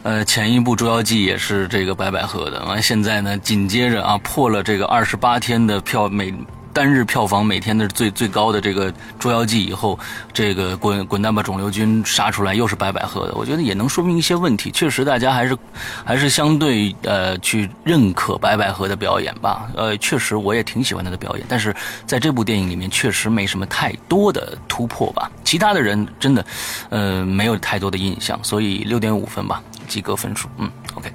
[0.05, 6.31] 呃，前一部《捉妖记》也是这个白百何的，完现在呢，紧接着啊破了这个二十八天的票每
[6.75, 9.97] 单日票房每天的最最高的这个《捉妖记》以后，
[10.33, 14.69] 这个滚滚蛋吧肿瘤君杀出来又是白百合的，我觉得也能说明一些问题。
[14.71, 15.57] 确实，大家还是
[16.03, 19.69] 还是相对呃去认可白百合的表演吧。
[19.73, 21.73] 呃，确实我也挺喜欢她的表演，但是
[22.05, 25.31] 在这部电影里面确实没什么太多的突破吧。
[25.45, 26.45] 其他的人真的
[26.89, 29.63] 呃没有太多的印象，所以六点五分吧。
[29.87, 31.13] 及格分数，嗯，OK，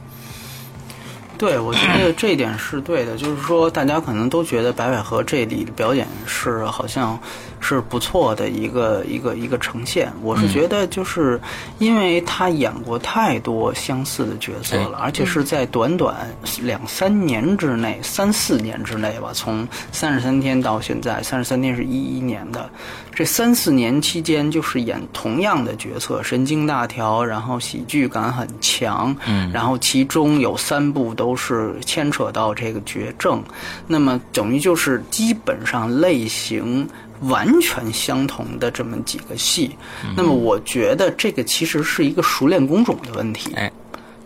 [1.40, 7.18] 对，我觉得这一点是对的，就是说大家可能都觉得白百合这里的表演是好像。
[7.62, 11.38] 是不错的一个一个一个呈现，我是觉得就是
[11.78, 16.16] 因为他演过太多相似的角色了，而且是在短短
[16.62, 22.70] 两三年之内、三四年之内吧，从三十三天到现在，三十三天是一一年的，
[23.14, 33.42] 这三四年期间就是演同样的角色，神经大条，然后喜剧感很强，嗯，然后其中有三部都是牵扯到这个绝症，
[33.86, 36.88] 那么等于就是基本上类型。
[37.24, 39.76] 完全相同的这么几个戏，
[40.16, 43.54] 那么我觉得这个其实是一个熟练工种的问题。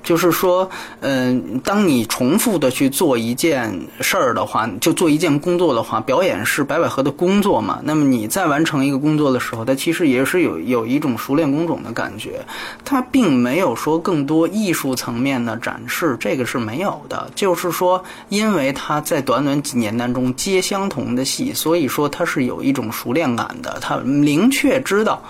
[0.05, 7.81] 就是说，嗯，当你重复的去做一件事儿的话，就做一件工作的话，表演是白百合的工作嘛。
[7.83, 12.45] 那么你在完成一个工作的时候，它其实也是有有一种熟练工种的感觉。
[12.85, 17.31] 它并没有说更多艺术层面的展示，这个是没有的。
[17.35, 23.79] 就是说，因为他在短短几年当中接相同的戏，所以说他是有一种熟练感的。
[23.81, 25.23] 他明确知道。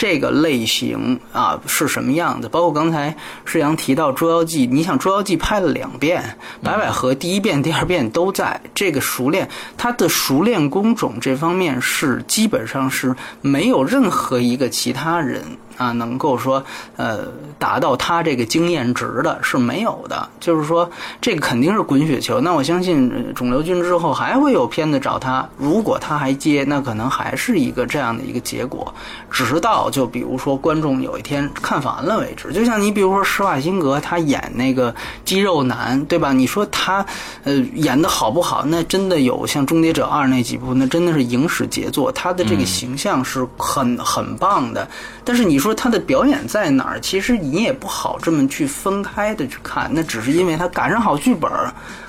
[0.00, 2.48] 这个类型啊是什么样子？
[2.48, 15.44] 包括刚才世阳提到《捉妖记》，你想《捉妖记》拍了两遍，白百合第一遍、第二遍都在这个熟练，他的熟练工种这方面是基本上是没有任何一个其他人。
[15.80, 16.62] 啊，能够说，
[16.96, 17.20] 呃，
[17.58, 20.28] 达到他这个经验值的是没有的。
[20.38, 20.90] 就是说，
[21.22, 22.38] 这个肯定是滚雪球。
[22.38, 28.94] 那我相信肿瘤君之后还会有片子找他，如果他还接，那可能还是一个这样的一个结果。
[29.30, 32.52] 直到就比如说观众有一天看烦了为止。
[32.52, 36.30] 就像你比如说施瓦辛格他演那个肌肉男，对吧？
[36.30, 37.02] 你说他
[37.44, 38.66] 呃演的好不好？
[38.66, 42.12] 那真的有像《终结者二》那几部，那真的是影史杰作。
[42.12, 44.86] 他的这个形象是很很棒的。
[45.24, 45.69] 但是你说。
[45.70, 51.48] 说他的表演在哪儿，其实你也不好这么去分开的去看，那只是因为他赶上好剧本，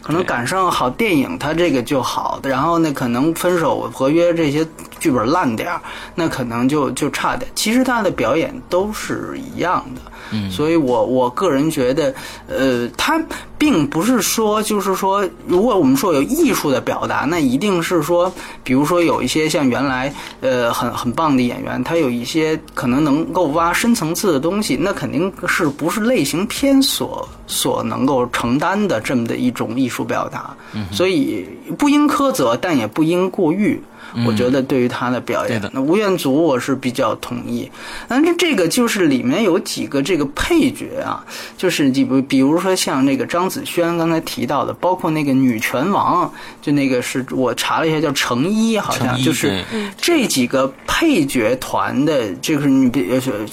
[0.01, 2.39] 可能赶上好电影，他这个就好。
[2.41, 4.67] 然后那，可能分手合约这些
[5.01, 5.81] 剧本烂点儿，
[6.13, 7.49] 那可能就就差点。
[7.55, 10.01] 其实他的表演都是一样的。
[10.33, 12.13] 嗯，所以我我个人觉得，
[12.47, 13.21] 呃，他
[13.57, 18.31] 并不是说，就是说，如果我们说有艺术的表达，那一定是说，
[18.63, 30.55] 比如说有一些像原来呃很很棒的演员，他有一些可能能够挖深层次的东西，那肯定是不是类型片所所能够承担的这么的一种艺术表达。
[30.73, 31.45] 嗯，所以
[31.77, 33.81] 不应苛责，但也不应过誉。
[34.25, 37.69] 我觉得对于他的表演，那吴彦祖我是比较同意。
[38.07, 41.23] 但是这个就是里面有几个这个配角啊，
[41.57, 49.63] 就是比比如说像那个张子萱刚才提到的，包括那个女拳王，就那个是我查了一下叫程一，好像就是
[49.97, 52.89] 这几个配角团的，就是你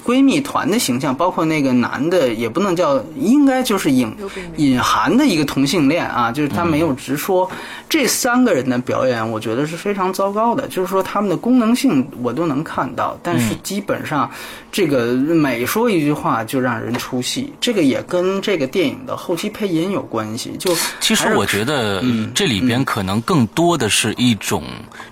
[0.05, 4.13] 闺蜜团的形象，包括那个男的也不能叫，应该就是隐
[4.57, 7.49] 隐含的一个同性恋啊，就是他没有直说。
[7.89, 10.69] 这三个人的表演，我觉得是非常糟糕的。
[10.69, 14.31] 就是说，他们的功能性我都能看到，但是基本上，
[14.71, 17.53] 这个每说一句话就让人出戏。
[17.61, 20.55] 这个也跟这个电影的后期配音有关系。
[20.59, 24.63] 就其实我觉得，这里边可能更多的是一种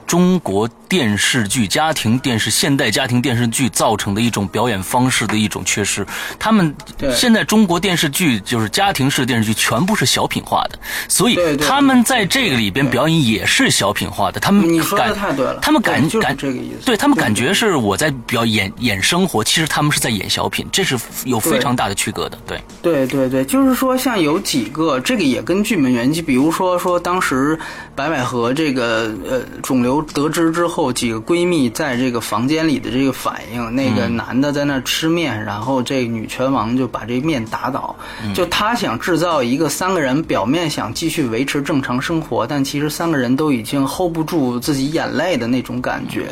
[0.07, 6.07] 中国电视剧、家庭电视、现代家庭电视剧造成的一种表演方式的一种缺失。
[6.39, 6.73] 他们
[7.15, 12.67] 现在中国电视剧就是家庭式电视剧，全部是小品化的，所以他们在这个里。
[12.77, 27.59] 边表演也是小品化的，他们你说的太对了，他们感感这个意思，对他们感觉是我在表演演生活，其实他们是在演小品，这是有非常大的区隔的，对，对对对，就是说像有几个，这个也跟剧本原机，比如说说当时
[27.95, 37.95] 白百合这个呃肿瘤得知之后，几个闺蜜在这个房间里的这个反应，那个男的在那吃面，然后这女拳王就把这面打倒，
[38.35, 46.29] 就他想制造一个三个人表面想继续维持正常生活，但但其实三个人都已经 hold 不住自己眼泪的那种感觉，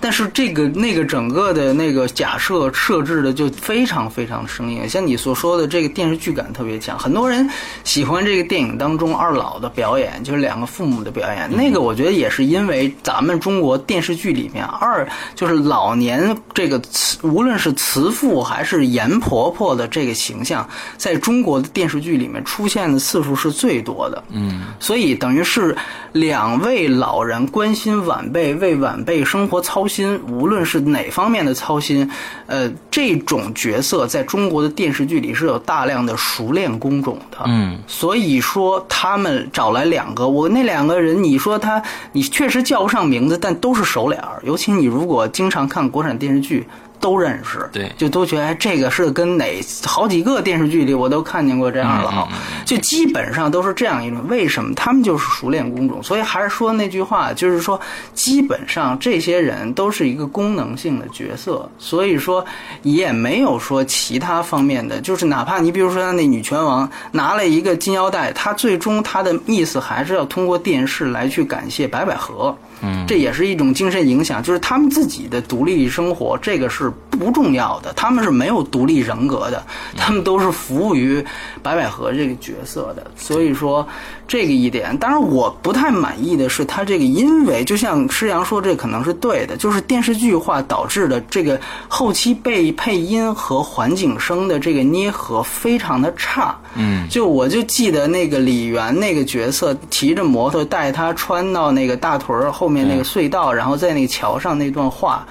[0.00, 7.48] 但是这个那个整个的那个假设设置的就非常非常生硬，像你所说的这个电视剧感特别强，很多人
[7.84, 25.60] 喜欢这个电影当中二老的表演，就是两个父母的表演，那个我觉得也是因为咱们中国电视剧里面二就是老年这个慈，无论是慈父还是严婆婆的这个形象，在中国的电视剧里面出现的次数是最多的，嗯，所以等于是。
[25.60, 25.76] 是
[26.12, 32.10] 两位老人关心晚辈，为晚辈生活操心，无论是哪方面的操心，
[32.46, 37.38] 呃，这种角色在中国的电视剧里是有大量的熟练工种的。
[37.46, 44.40] 嗯，所以说他们找来两个，我那两个人，你说他，你确实叫不上名字，但都是熟脸儿。
[44.44, 46.66] 尤其你如果经常看国产电视剧。
[47.00, 49.44] 都认识，对，就都觉得这个是跟哪
[49.84, 52.28] 好几个电视剧里我都看见过这样的，
[52.64, 54.20] 就基本上都是这样一种。
[54.28, 56.02] 为什么他们就是熟练工种？
[56.02, 57.80] 所以还是说那句话，就是说
[58.14, 62.44] 基本上这些人都是一个功能性的角色，所以说
[62.82, 72.54] 也没有说其他方面的，就是哪怕你比如说那女拳王拿了一个金腰带，她最终她的意思还是要通过电视来去感谢白百合。
[72.82, 79.62] 嗯，这也是一种精神影响，就是他们自己的独立生活，这个是不重要的，他们是没有独立人格的，
[79.96, 81.24] 他们都是服务于
[81.62, 83.86] 白百合这个角色的，所以说。
[84.28, 96.56] 这个一点，当然我不太满意的是，他这个因为就像施阳说，这可能是对的，就是电视剧化导致的这个后期被配音和环境声的这个捏合非常的差。
[96.76, 105.26] 嗯，就我就记得那个李媛那个角色骑着摩托带他穿到那个大屯后面那个隧道，然后在那个桥上那段话。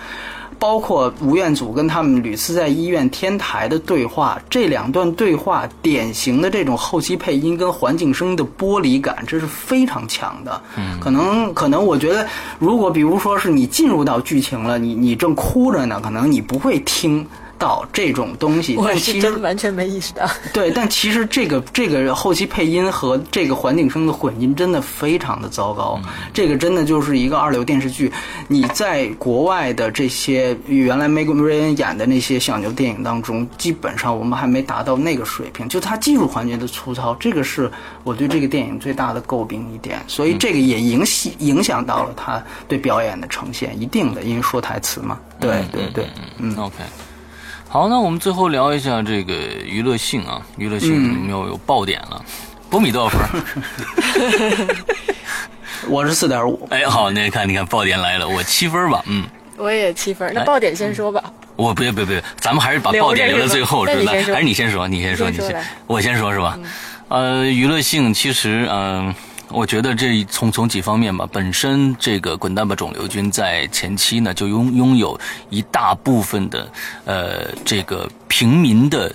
[0.59, 10.61] 包括吴彦祖跟他们屡次在医院天台的对话，这两段对话典型的这种后期配音跟环境声的剥离感，这是非常强的。
[10.75, 12.27] 嗯，可能可能我觉得，
[12.59, 17.25] 如果比如说是你进入到剧情了，你你正哭着呢，可能你不会听。
[17.59, 20.25] 到这种东西，我是真完全没意识到。
[20.53, 25.99] 对，但其实这个这个后期配音和这个环境声的混音真的非常的糟糕。
[26.33, 28.11] 这个真的就是一个二流电视剧。
[28.47, 35.67] 你在国外的这些原来梅格瑞恩演的那些小牛电影当中，基本上我们还没达到那个水平。
[35.67, 37.69] 就它技术环节的粗糙，这个是
[38.05, 39.99] 我对这个电影最大的诟病一点。
[40.07, 45.19] 所以这个也影响影响到了他对表演的呈现，一定的，因为说台词嘛。
[45.41, 46.75] 对对对，嗯，OK。
[47.71, 49.31] 好，那我们最后聊一下这个
[49.63, 52.19] 娱乐性啊，娱乐性要有爆点了。
[52.67, 53.43] 波米多少分？
[55.87, 56.67] 我是四点五。
[56.71, 59.23] 哎，好，那看，你看爆点来了，我七分吧，嗯。
[59.55, 61.23] 我也七分，那爆点先说吧。
[61.55, 64.13] 我别别别，咱们还是把爆点留到最后，是吧？
[64.13, 66.57] 还是你先说，你先说，你先，我先说，是吧？
[67.09, 69.13] 呃，娱乐性其实，嗯，
[69.49, 75.19] 我觉得这从从几方面吧，本身这个《滚蛋吧肿瘤君》在前期呢就拥拥有
[75.49, 76.71] 一大部分的
[77.05, 79.13] 呃这个平民的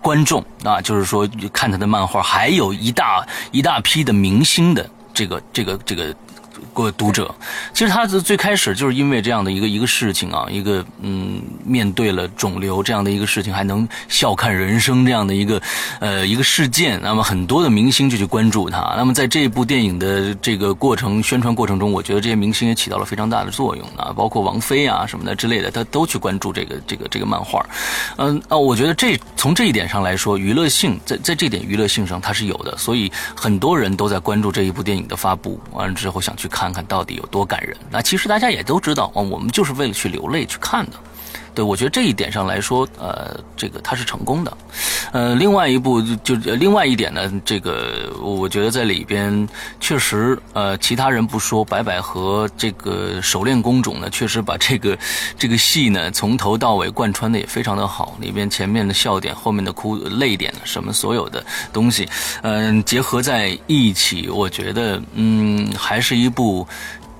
[0.00, 6.14] 观众啊，就是说看他的漫画，还有一大一大批的明星的这个这个这个。
[6.72, 7.32] 过读者，
[7.72, 15.60] 其实他的最开始就是因为这样的一个一个事情啊，一个嗯，面对了肿瘤这样的一个事情，还能笑看人生这样的一个
[16.00, 18.94] 呃一个事件，那么很多的明星就去关注他。
[18.96, 27.64] 那么在这部电影的这个过程宣传过程中，我觉得这些明星也起到了非常大的作用啊，包括王菲啊什么的之类的，他都去关注这个这个这个漫画。
[28.18, 36.48] 嗯啊，我觉得这从这一点上来说，娱乐性在在这点娱乐性上它是有的，所以很多人都在关注这一部电影的发布，完了之后想去。
[36.52, 37.76] 看看看到底有多感人？
[37.90, 40.92] 那其实大家也都知道啊，我们就是为了去流泪去看的。
[41.54, 44.56] 对我觉得这一点上来说，呃，这个它是成功的。
[45.12, 49.46] 呃，另外一部就就另外一点呢，这个我觉得在里边
[49.78, 54.98] 确实，呃，其他人不说，白百合这个手链工种呢，确实把这个
[55.38, 58.16] 这个戏呢从头到尾贯穿的也非常的好。
[58.20, 62.08] 里边前面的笑点，后面的哭泪点，什么所有的东西，
[62.42, 66.66] 嗯，结合在一起，我觉得，嗯，还是一部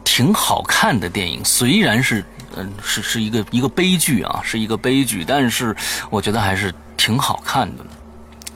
[0.03, 1.45] 挺好看的电影。
[1.45, 2.25] 虽然是。
[2.57, 5.75] 嗯，是是一个一个悲剧啊，是一个悲剧，但是
[6.11, 7.85] 我觉得还是挺好看的。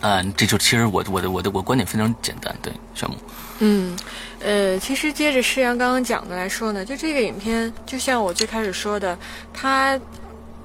[0.01, 3.17] 嗯，这就其实我我的我的我观点非常简单，对，小木。
[3.61, 3.97] 嗯，
[4.41, 9.19] 呃，其实接着诗阳刚刚讲的来说呢，就这个影片，就像我最开始说的，
[9.55, 9.99] 它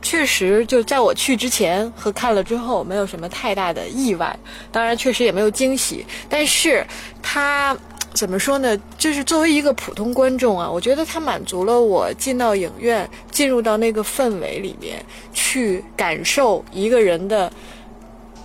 [0.02, 4.38] 确实就在我去之前和看了之后没有什么太大的意外，
[4.72, 6.86] 当然确实也没有惊喜，但是
[7.22, 7.76] 它。
[8.14, 8.78] 怎么说呢？
[8.98, 15.04] 就是作为一个普通观众啊，我觉得它满足了我进到影院、进入到那个氛围里面
[15.34, 17.52] 去感受一个人的，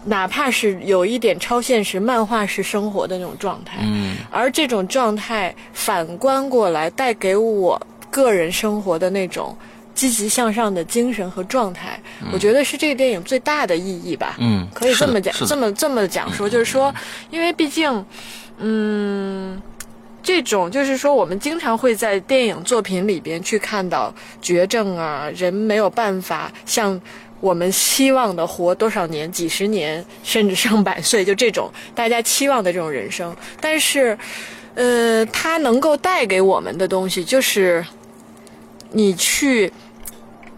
[0.05, 3.79] 哪怕是有一点超现实、漫画式生活的那种状态。
[3.83, 4.17] 嗯。
[4.31, 9.57] 而这种状态反观过来，带给我个人生活的那种
[9.95, 12.01] 积极向上的精神和状态，
[12.33, 14.37] 我觉得是这个电影最大的意义吧。
[14.39, 14.67] 嗯。
[14.73, 16.95] 可以这么讲，这么这么讲说，就是说，
[17.31, 18.05] 因为毕竟。
[18.59, 19.61] 嗯，
[20.23, 27.01] 这种就是说，我们经常会在电影作品里边去看到绝症啊，人没有办法像
[27.41, 33.37] 我们希望的活多少年、几十年，甚至上百岁，就这种大家期望的这种人生。
[33.61, 34.17] 但是，
[34.75, 37.85] 呃，它能够带给我们的东西，就是
[38.91, 39.71] 你去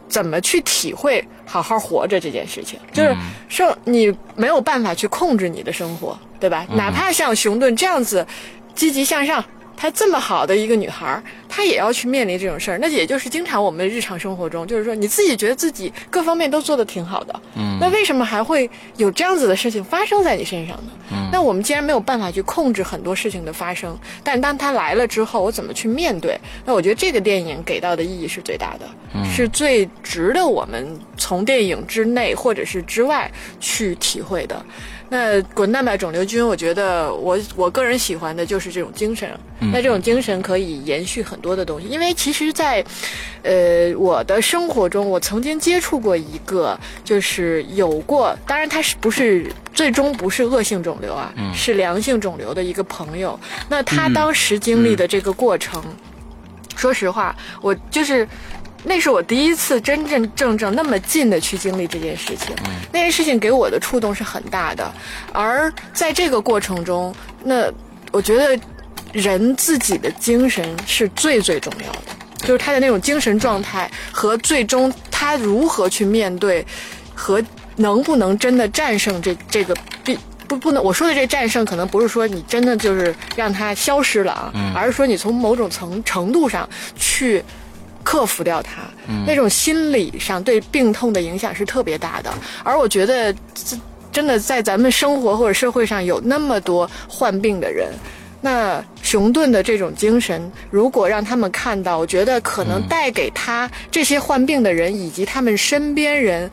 [0.08, 3.14] 怎么去体会好好活着这件事情，就是
[3.48, 6.16] 说你没有办法去控制你的生活。
[6.40, 6.66] 对吧？
[6.74, 8.26] 哪怕像熊顿这样子
[8.74, 9.44] 积极向上，
[9.76, 12.78] 她这么好的一个女孩，她也要去面临这种事儿。
[12.78, 20.92] 那也就是经常我们日常生活中，就是说你自己觉得自己各方面都做得挺好的，嗯，那为什么还会有这样子的事情发生在你身上呢？
[21.10, 26.38] 嗯，那我们既然没有办法去控制很多事情的发生，但当它来了之后，我怎么去面对？
[26.64, 28.86] 那我觉得这个电影给到的意义是最大的，
[29.24, 34.64] 是最值得我们从电影之内或者是之外去体会的。
[35.10, 39.28] 那滚蛋吧肿瘤君，我觉得我我个人喜欢的就是这种精神。
[39.72, 42.84] 那这种精神可以延续很多的东西，因为其实，在
[43.42, 53.38] 呃我的生活中，我曾经接触过一个，就是有过，当然他是不是最终不是恶性肿瘤啊，是良性肿瘤的一个朋友。
[53.68, 55.82] 那他当时经历的这个过程，
[56.76, 58.28] 说实话，我就是。
[58.88, 62.56] 那是我第一次真真正正那么近的去经历这件事情，
[62.90, 64.90] 那件事情给我的触动是很大的。
[65.30, 67.14] 而在这个过程中，
[67.44, 67.70] 那
[68.10, 68.58] 我觉得
[69.12, 76.66] 人自己的精神是最最重要的，就是他的那种精神状态和最终他如何去面对，
[77.14, 77.42] 和
[77.76, 80.18] 能不能真的战胜这这个病
[80.48, 86.66] 不不能我说的这战胜，可能不是说你真的就是让它消失了啊，而是说你从某种层程度上
[86.96, 87.44] 去。
[88.08, 88.80] 克服掉它，
[89.26, 92.32] 那种心理上对病痛的影响是特别大的。
[92.64, 93.34] 而我觉得，
[94.10, 97.92] 真的在咱们生活或者社会上有那么多患病的人，
[98.40, 106.50] 那熊顿的这种精神，如果让他们看到，我觉得可能带给他这些患病的人以及他们身边人。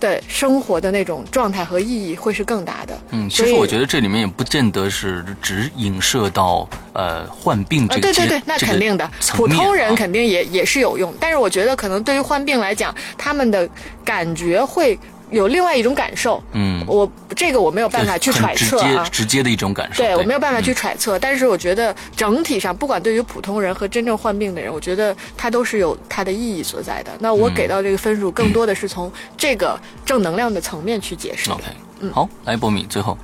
[0.00, 2.98] 的生活的那种状态和意义会是更大的。
[3.10, 11.14] 嗯，其实我觉得这里面也不见得是只影射到呃患病这个对对对，那肯定的，普通人肯定也也是有用。
[11.20, 13.68] 但是我觉得可能对于患病来讲，他们的
[14.04, 14.98] 感觉会
[15.30, 16.42] 有另外一种感受。
[16.52, 19.08] 嗯，我这个我没有办法去揣测直接啊。
[19.10, 20.02] 直接的一种感受。
[20.02, 27.12] 对我没有办法去揣测，但是我觉得整体上，不管对于普通人和真正患病的人，我觉得它都是有它的意义所在的。
[27.18, 31.50] 那我给到这个分数，更多的是从这个正能量的层面去解释。
[31.50, 31.64] OK，
[32.00, 33.16] 嗯好，来波米，最后，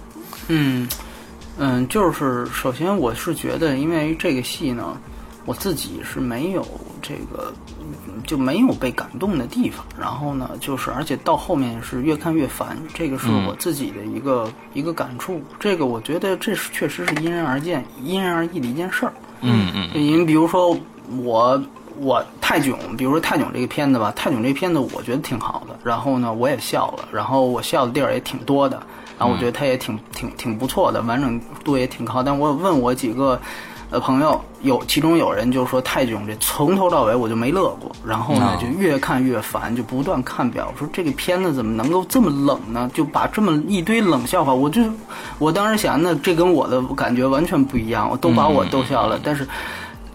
[0.49, 0.89] 嗯
[1.57, 4.99] 嗯，就是首先我是觉得，因为这个戏呢，
[5.45, 6.67] 我自己是没有
[7.01, 7.64] 这个嗯
[8.25, 9.85] 就没有被感动的地方。
[9.99, 15.41] 然后呢，就是而且到后面是越看越烦，这个是嗯我自己的一个、一个感触。
[15.61, 19.13] 这个我觉得这是确实是因人而见、因人而异的一件事儿。
[19.41, 20.77] 嗯嗯因为比如说
[21.23, 21.63] 我
[21.99, 28.83] 我泰囧，比如说泰囧这个片子吧，泰囧这个片子我觉得挺好的，然后呢我也笑了，然后我笑的地儿也挺多的，
[29.19, 32.23] 然后我觉得它也挺挺挺不错的，完整度也挺高。
[32.23, 33.41] 但我问我几个
[33.95, 42.91] 呃朋友，有其中有人就说泰囧这从头到尾我就没乐过，然后呢哦就越看越烦，就不断看表，说这个片子怎么能够这么冷呢？
[42.93, 44.83] 就把这么一堆冷笑话，我就
[45.39, 49.47] 我当时想，那这跟我的感觉完全不一样，我都把我逗笑了，但是。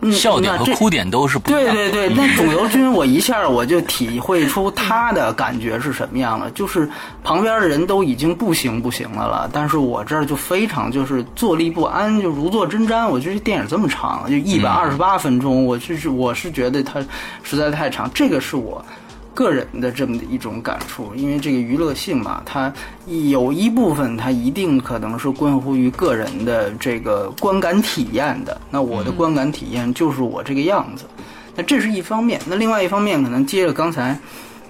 [0.01, 1.73] 嗯笑点和哭点都是不一样的。
[1.73, 6.89] 对对对，那肿瘤君我一下我就体会出他的感觉是什么样了，就是
[7.23, 13.09] 旁边的人都已经不行不行的了，但是我这儿就非常就是坐立不安，就如坐针毡。
[13.09, 17.03] 我觉得这电影这么长，就一百二十八分钟，我就是我是觉得它
[17.43, 18.85] 实在太长，这个是我。
[19.39, 22.73] 个人的这么一种感触，因为这个娱乐性嘛，它
[23.31, 28.59] 有一部分它一定可能是关乎于个人的这个观感体验的。
[28.69, 31.05] 那我的观感体验就是我这个样子，
[31.55, 32.37] 那这是一方面。
[32.45, 34.19] 那另外一方面，可能接着刚才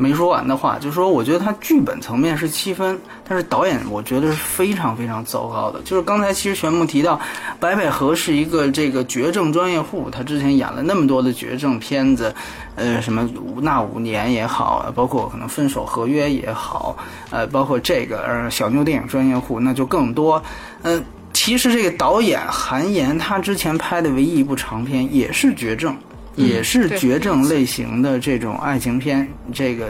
[0.02, 2.98] 没说完的话，就是说，我觉得它剧本层面是七分，
[3.28, 5.82] 但是导演我觉得是非常非常糟糕的。
[5.84, 7.20] 就是刚才其实玄牧提到，
[7.60, 12.34] 白百合是一个这个绝症专业户，他之前演了那么多的绝症片子，
[12.76, 13.30] 呃，什么
[13.62, 16.98] 那五年也好，包括可能分手合约也好，
[17.30, 20.42] 呃，包括这个呃小妞电影专业户，那就更多，
[20.82, 21.02] 呃。
[21.32, 25.96] 其实这个导演韩延，他之前拍的唯一一部长片也是绝症，
[26.40, 29.28] 也是绝症类型的这种爱情片。
[29.54, 29.90] 这个，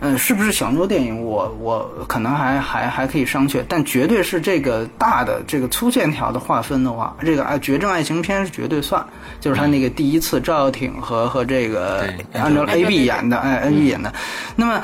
[0.00, 1.48] 呃，是不是小妞电影我？
[1.60, 9.04] 我可能还还还可以商榷，但绝对是这个大的这个粗线条的划分的话，这个爱绝症爱情片是绝对算。
[9.40, 14.12] 就是他那个第一次赵又廷和和这个按照 A B 演的，哎，A B 演的，
[14.54, 14.82] 那么。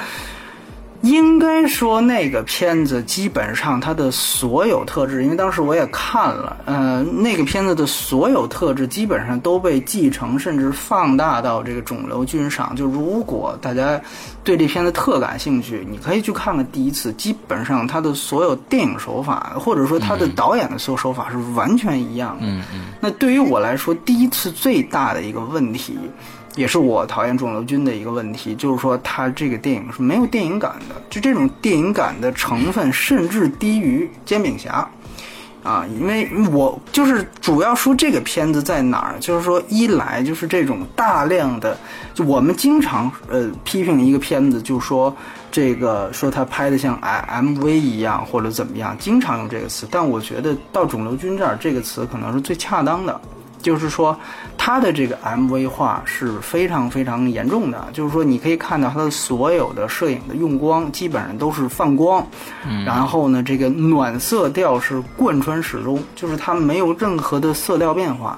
[1.03, 12.75] 应该说，那个片子基本上它的所有特质，因为当时我也看了，呃，那个片子的所有特质基本上都被继承甚至放大到这个肿瘤君上。
[12.77, 14.01] 就如果大家
[14.45, 22.47] 对这片子特感兴趣，你可以去看看第一次，基本上它的所有电影手法，或者说它的导演的所有手法是完全一样的。
[22.47, 25.99] 嗯嗯那对于我来说，第一次最大的一个问题，
[26.55, 34.89] 也是我讨厌肿瘤君的一个问题，就是说他这个电影是没有电影感的，就这种电影感的成分甚至低于《煎饼侠》。
[35.69, 41.79] 啊，因为我就是主要说这个片子在哪儿，就是说一来就是这种大量的，
[42.13, 45.15] 就我们经常呃批评一个片子，就说
[45.53, 53.21] 这个说他拍的像 M V 一样或者怎么样，经常用这个词，但我觉得到肿瘤君这儿，这个词可能是最恰当的。
[53.63, 54.15] 就是说，
[54.59, 57.89] 他的这个 MV 化是非常非常严重的。
[57.93, 62.27] 就是说，你可以看到他的所有的摄影的用光基本上都是泛光，
[62.85, 68.37] 然后呢，这个暖色调是贯穿始终，就是它没有任何的色调变化。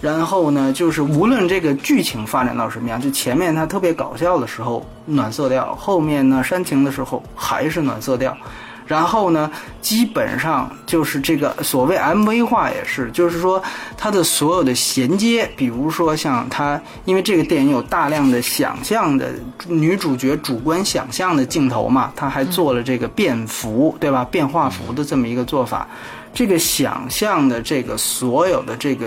[0.00, 8.36] 然后呢，就是无论这个剧情发展到什么样，就前面它特别搞笑的时候暖色调，后面呢煽情的时候还是暖色调。
[8.90, 9.48] 然后呢，
[9.80, 13.62] 基本上就是这个所谓 MV 化也是，就是说
[13.96, 19.32] 它的所有的衔接，比如说像它，因为这个电影有大量的想象的
[19.68, 24.26] 女主角主观想象的镜头嘛，它还做了这个变幅，对吧？
[24.28, 25.86] 变化幅的这么一个做法，
[26.34, 29.06] 这个想象的这个所有的这个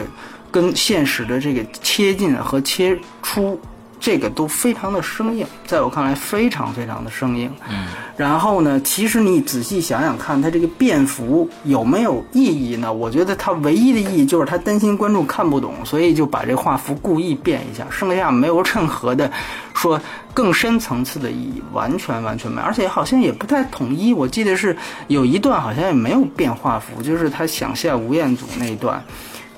[0.49, 3.59] 跟现实的这个切近和切出。
[4.03, 7.49] 这个都非常的生硬，在我看来非常非常的生硬。
[7.69, 7.87] 嗯，
[8.17, 12.91] 然后呢，其实你仔细想想看，他这个变幅有没有意义呢？
[12.91, 19.31] 我觉得他唯一的意义就是他担心观众看不懂，所以就把这画幅故意变一下，剩下没有任何的
[19.73, 19.97] 说
[20.33, 24.13] 更深层次的意义，完全完全没有，而且好像也不太统一。
[24.13, 24.75] 我记得是
[25.07, 29.01] 有一段好像也没有变画幅，就是他想下吴彦祖那一段。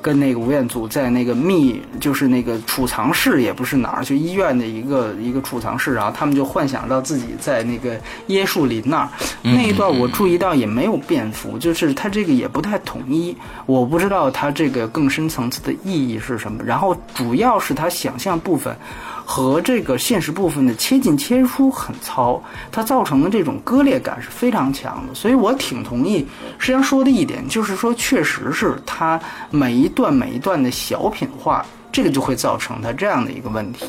[0.06, 9.10] 跟那个吴彦祖在那个密，就是那个储藏室，也不是哪儿，就医院的一个一个储藏室，然后他们就幻想到自己在那个椰树林那儿，
[9.42, 13.36] 那一段我注意到也没有变幅，就是它这个也不太统一，
[13.66, 16.64] 我不知道它这个更深层次的意义是什么。
[16.64, 18.78] 然后主要是它想象部分
[19.26, 25.14] 和这个现实部分的切进切出很糙，它造成的这种割裂感是非常强的。
[25.16, 26.26] 所以我挺同意
[26.60, 29.20] 实际上说的一点，就是说确实是它
[29.50, 33.88] 每一段每一段的小品化，这个就会造成它这样的一个问题，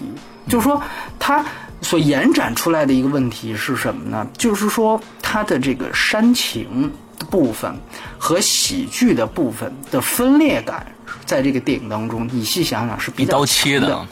[0.48, 0.82] 就是说
[1.18, 1.44] 它。
[1.82, 4.26] 所延展出来的一个问题是什么呢？
[4.38, 7.72] 就是说，它的这个煽情的部分
[8.16, 10.86] 和喜剧的部分的分裂感，
[11.26, 14.04] 在这个电影当中，你细想想是比较切的，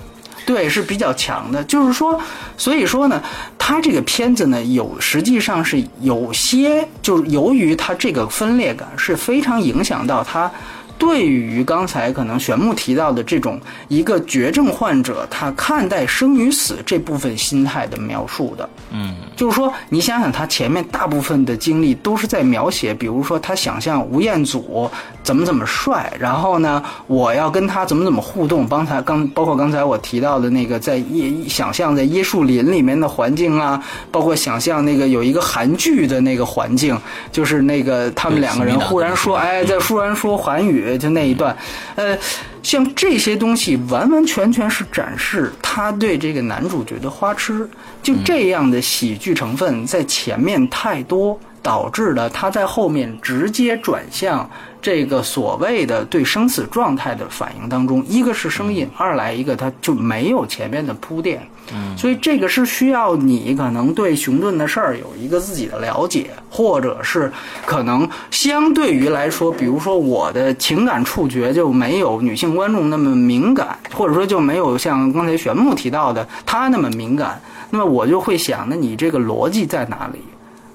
[0.46, 1.62] 对，是比较强的。
[1.64, 2.20] 就是说，
[2.56, 3.22] 所以说呢，
[3.58, 10.50] 他这个片子呢，有实际上是有些，就是由于他这个分裂感是非常影响到他。
[10.96, 24.88] 对于刚才可能玄牧提到的这种一个绝症患者，他看待生与死这部分心态的描述的，嗯，就是说，你想想他前面大部分的经历都是在描写，比如说他想象吴彦祖
[25.22, 28.66] 怎么怎么帅，然后呢，我要跟他怎么怎么互动。
[28.68, 33.82] 刚才刚包括刚才我提到的那个在椰想象在椰树林里面的环境啊，
[34.12, 36.96] 包括想象那个有一个韩剧的那个环境，
[37.32, 40.83] 就是那个他们两个人忽然说，哎，在忽然说韩语。
[40.98, 41.56] 就那一段，
[41.94, 42.16] 呃，
[42.62, 47.68] 像这些东西完完全全是展示他对这个男主角的花痴，
[48.02, 54.48] 就这样的喜剧成分在前面太多，导致了他在后面直接转向。
[54.82, 61.40] 这个所谓的对生死状态的反应当中，一个是声音，二来一个他就没有前面的铺垫，
[61.72, 67.32] 嗯，所以这个是需要你可能对熊顿的事儿有一个自己的了解，或者是
[67.64, 77.40] 可能相对于来说，比如说我的情感触觉就没有女性观众那么敏感，或者说就没有像刚才玄牧提到的他那么敏感，
[77.70, 80.18] 那么我就会想，那你这个逻辑在哪里？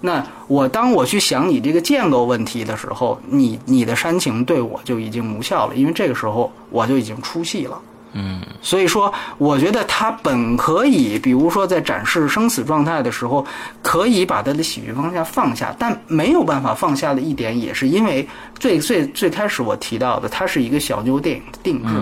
[0.02, 7.80] 那我当我去想你这个建构问题的时候，你你的煽情对我就已经无效了，因为这个时候我就已经出戏了。
[8.14, 13.46] 嗯，所以说，我觉得他本可以，比如说在展示生死状态的时候，
[13.84, 18.28] 可以把他的喜剧方向放下，但没有办法放下的一点，也是因为
[18.58, 21.94] 最最最开始我提到的，它是一个小妞电影的定制，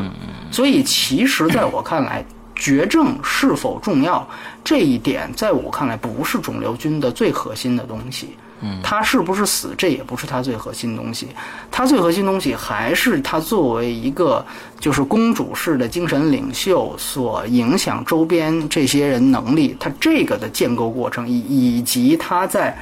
[0.50, 2.24] 所以其实在我看来。
[2.58, 4.28] 绝症是否重要？
[4.64, 8.36] 这一点在我看来不是肿瘤君的最核心的东西。
[8.60, 11.28] 嗯，他是不是死，这也不是他最核心的东西。
[11.70, 14.44] 他最核心东西还是他作为一个
[14.80, 21.40] 就是公主式的精神领袖所影响周边这些人能力，他这个的建构过程以
[21.78, 22.78] 以及他在。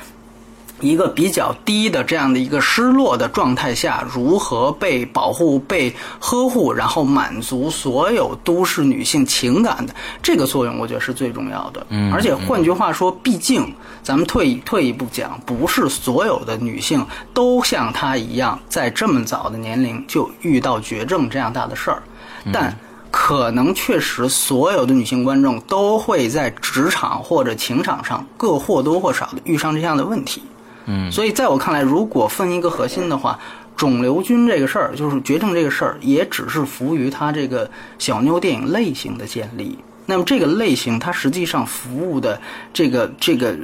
[0.82, 11.86] 一个比较低的这样的一个失落的状态下，如何被保护、被呵护，然后满足所有都市女性情感的这个作用，我觉得是最重要的。
[11.90, 13.74] 嗯，而且换句话说，毕竟
[14.04, 22.04] 咱们退退一步讲，不是所有的女性都像她一样，在这么早的年龄就遇到绝症这样大的事儿，
[22.52, 22.78] 但
[23.10, 30.44] 可能确实所有的女性观众都会在职场或者情场上各或多或少的遇上这样的问题。
[30.88, 33.40] 嗯，所以在我看来，如果分一个核心的话，
[33.76, 39.78] 肿瘤君这个事儿，就是绝症这个事儿，也只是服务于它这个小妞电影类型的建立。
[40.06, 42.40] 那么这个类型，它实际上服务的
[42.72, 43.56] 这个这个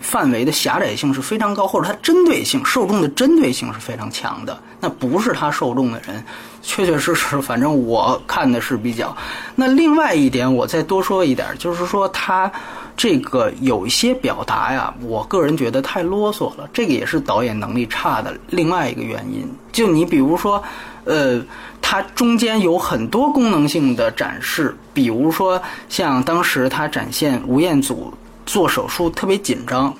[0.00, 4.58] 范围的狭窄性是非常高，或者它针对性、受众的针对性是非常强的。
[4.80, 6.22] 那不是他受众的人，
[6.60, 9.16] 确确实实，反正我看的是比较。
[9.54, 12.50] 那另外一点，我再多说一点，就是说他。
[12.96, 16.68] 这个有一些表达呀，我个人觉得太啰嗦了。
[16.72, 19.48] 这个也是导演能力差的另外一个原因。
[19.72, 20.62] 就你比如说，
[21.04, 21.40] 呃，
[21.82, 28.12] 它中间有很多功能性的展示，比如说像当时他展现吴彦祖
[28.46, 29.94] 做手术特别紧张。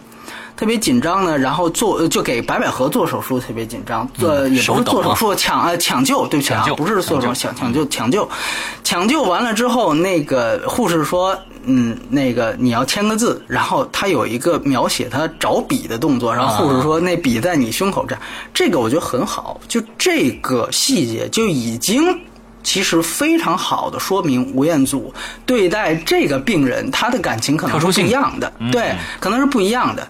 [0.56, 8.28] 特别紧张呢，然后做就给白百合做手术特别紧张，做也不是做手术抢呃抢救，对不起啊，不是做手术抢抢救抢救，
[8.84, 11.36] 抢救完了之后，那个护士说，
[11.66, 22.02] 嗯，那个你要签个字，然后他有一个描写他找笔的动作，然后护士说那笔在你胸口这样，这个我觉得很好，就这个细节就已经
[22.62, 25.12] 其实非常好的说明吴彦祖
[25.44, 30.06] 对待这个病人他的感情可能是不一样的，对，可能是不一样的。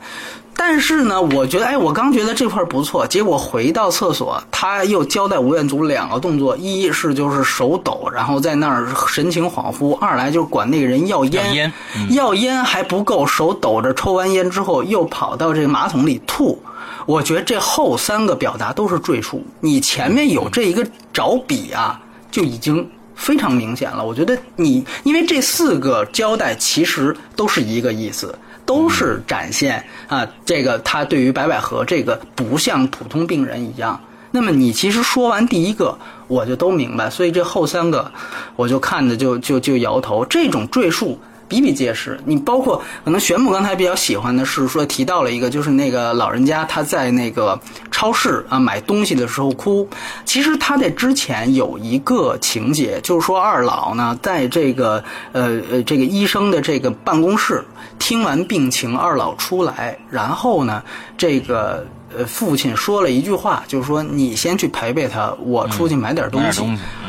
[0.56, 11.72] 但是呢，我觉得，哎，我刚觉得这块不错，结果回到厕所，他又交代吴彦祖两个动作：一是就是手抖，然后在那儿神情恍惚；二来就是管那个人要烟，
[12.10, 16.62] 要烟还不够，手抖着抽完烟之后又跑到这个马桶里吐。
[17.04, 22.00] 我觉得这后三个表达都是赘述，你前面有这一个找笔啊，
[22.30, 24.02] 就已经非常明显了。
[24.02, 28.34] 我觉得你因为这四个交代其实都是一个意思。
[28.66, 34.00] 都是展现啊，这个他对于白百合这个不像普通病人一样，
[34.30, 38.10] 那么你其实说完第一个，我就都明白，所以这后三个
[38.56, 40.24] 我就看着就就就摇头。
[40.24, 41.18] 这种赘述
[41.48, 42.18] 比比皆是。
[42.24, 47.58] 你包括可能玄母刚才比较喜欢的是说提到了一个，就是那个老人家他在那个
[47.90, 49.88] 超市啊买东西的时候哭。
[50.24, 57.64] 其实他在之前有一个情节，就是说二老呢在这个呃呃这个医生的这个办公室
[57.98, 60.82] 听完病情，二老出来，然后呢
[61.16, 61.86] 这个。
[62.16, 66.62] 呃，父亲说了一句话，就是说你先去陪陪他，我出去买点东西。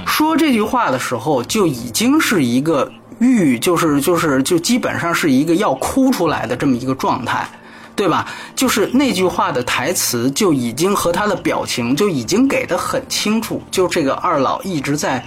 [0.08, 7.48] 说这句话的时候，就已经是一个欲，就是就是就基本上是一个要哭出来的这么一个状态，
[7.96, 8.28] 对吧？
[8.56, 15.24] 就是那句话的台词就已经和他的表情就已经给的很清楚，就这个二老一直在。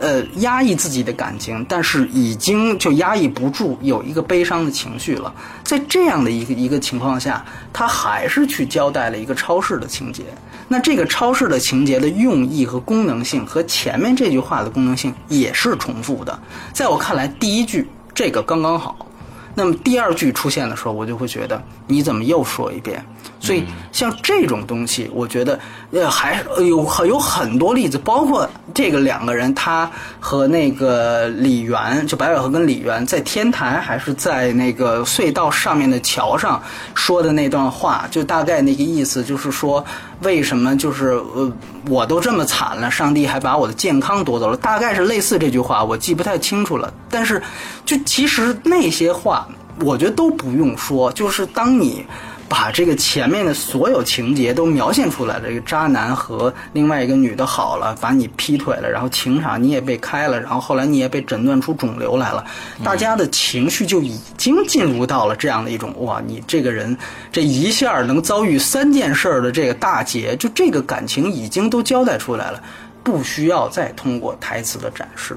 [0.00, 5.34] 呃，压抑自己的感情，但是已经就压抑不住，有一个悲伤的情绪了。
[5.64, 10.22] 在这样的一个一个情况下，他还是去交代了一个超市的情节。
[10.68, 16.38] 那这个超市的情节的用意和功能性，和前面这句话的功能性也是重复的。
[16.72, 18.96] 在我看来，第一句这个刚刚好。
[19.54, 23.04] 那么第二句出现的时候，我就会觉得你怎么又说一遍？
[23.40, 25.58] 所以像这种东西，我觉得
[25.92, 36.62] 呃还有很有很多例子，包括这个两个人，他和那个李元，就白百合跟李元在天台还是在那个隧道上面的桥上
[36.94, 39.84] 说的那段话，就大概那个意思就是说，
[40.22, 41.52] 为什么就是呃
[41.88, 44.56] 我都这么惨了，上帝还把我的健康夺走了？
[44.56, 46.92] 大概是类似这句话，我记不太清楚了。
[47.08, 47.40] 但是
[47.84, 49.46] 就其实那些话。
[49.82, 52.04] 我觉得都不用说，就是当你
[52.48, 62.42] 把这个前面的所有情节都描现出来了，这个渣男和另外一个女的好了，把你劈腿了，然后情场你也被开了，然后后来你也被诊断出肿瘤来了，
[62.82, 66.96] 大家的情绪就已经进入到了这样的一种哇，你这个人
[67.30, 72.62] 这一下能遭遇三件事的这个大劫，就这个感情已经都交代出来了，
[73.02, 75.36] 不需要再通过台词的展示。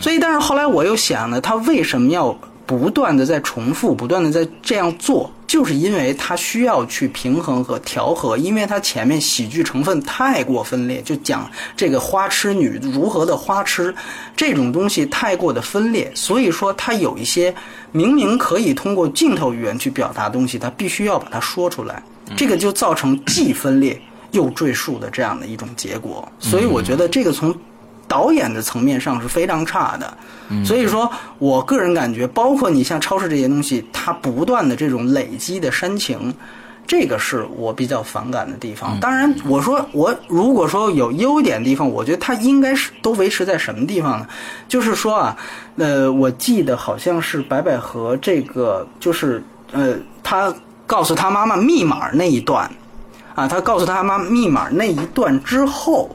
[0.00, 2.38] 所以，但是后来我又想呢，他为什么要？
[2.68, 13.94] 不断的在重复，不断的在这样做，就是因为他需要去平衡和调和，因为他前面喜剧成分太过分裂，就讲这个花痴女如何的花痴，
[14.36, 17.54] 这种东西太过的分裂，所以说他有一些
[17.90, 22.02] 明明可以通过镜头语言去表达东西，他必须要把它说出来，
[22.36, 23.98] 这个就造成既分裂
[24.32, 27.56] 又赘述的这样的一种结果，所以我觉得这个从。
[28.08, 30.16] 导演的层面上是非常差的，
[30.64, 36.34] 所以说我个人感觉，包括你像超市这些东西，它不断的这种累积的煽情，
[36.86, 38.98] 这个是我比较反感的地方。
[38.98, 44.26] 当然，我说我如果说有优点的地方，我觉得它应该是都维持在什么地方呢？
[44.66, 45.36] 就是说啊，
[45.76, 49.42] 呃，我记得好像是白百合这个，就是
[49.72, 50.52] 呃，他
[50.86, 52.70] 告诉他妈妈密码那一段，
[53.34, 56.08] 啊，他告诉他妈密码那一段之后，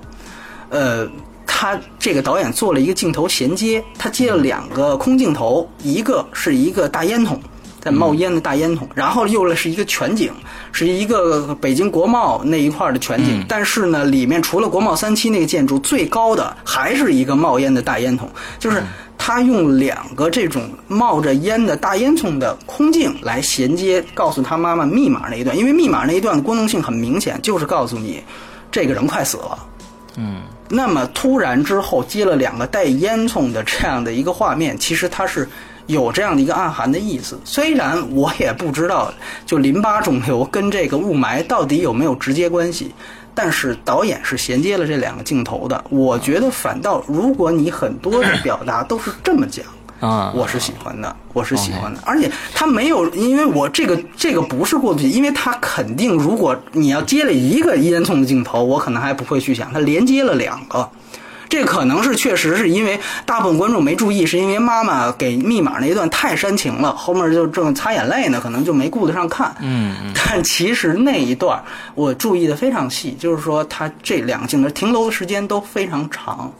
[0.69, 1.07] 呃。
[1.45, 7.39] 他这个导演做了一个镜头衔接，他接了两个空镜头，一个是一个大烟筒
[7.79, 10.31] 在冒烟的大烟筒，然后又是一个全景，
[10.71, 13.43] 是一个北京国贸那一块的全景。
[13.47, 18.29] 但是呢，里面除了国贸三期那个建筑最高的，还是一个冒烟的大烟筒。
[18.57, 18.81] 就是
[19.17, 25.57] 他用两个这种冒着烟的大烟囱的空镜来衔接，告诉他妈妈密码那一段。
[25.57, 28.23] 因为密码那一段的功能性很明显，就是告诉你
[28.71, 29.59] 这个人快死了。
[30.15, 30.41] 嗯。
[30.75, 35.47] 那么突然之后接了两个带烟囱的这样的一个画面， 其实它是
[35.85, 37.39] 有这样的一个暗含的意思。
[37.45, 39.13] 虽然我也不知道，
[39.45, 42.91] 就淋巴肿瘤跟这个雾霾到底有没有直接关系，
[43.35, 45.83] 但是导演是衔接了这两个镜头的。
[45.91, 49.63] 我觉得反倒，如果你很多的表达都是这么讲。
[50.03, 60.89] 啊，我是喜欢的，我是喜欢的，而且他没有，因为我这个这个不是过渡期，因为他肯定，如果你要接了一个烟囱的镜头，我可能还不会去想，他连接了两个，
[61.47, 69.55] 这可能是确实是因为大部分观众没注意，是因为妈妈给密码那一段太煽情了，后面就正擦眼泪呢，可能就没顾得上看。
[69.61, 71.63] 嗯， 但其实那一段
[71.95, 76.51] 我注意的非常细，就是说他这两个镜头停留的时间都非常长。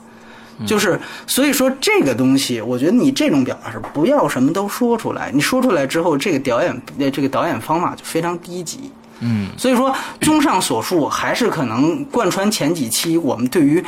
[0.65, 5.31] 就是，所以说这个东西，我觉得你这种表达是不要什么都说出来。
[5.33, 8.91] 你说出来之后，这个导演这个导演方法就非常低级。
[9.19, 13.83] 嗯，所以说，综上所述，还是可能贯穿前几期我们对于，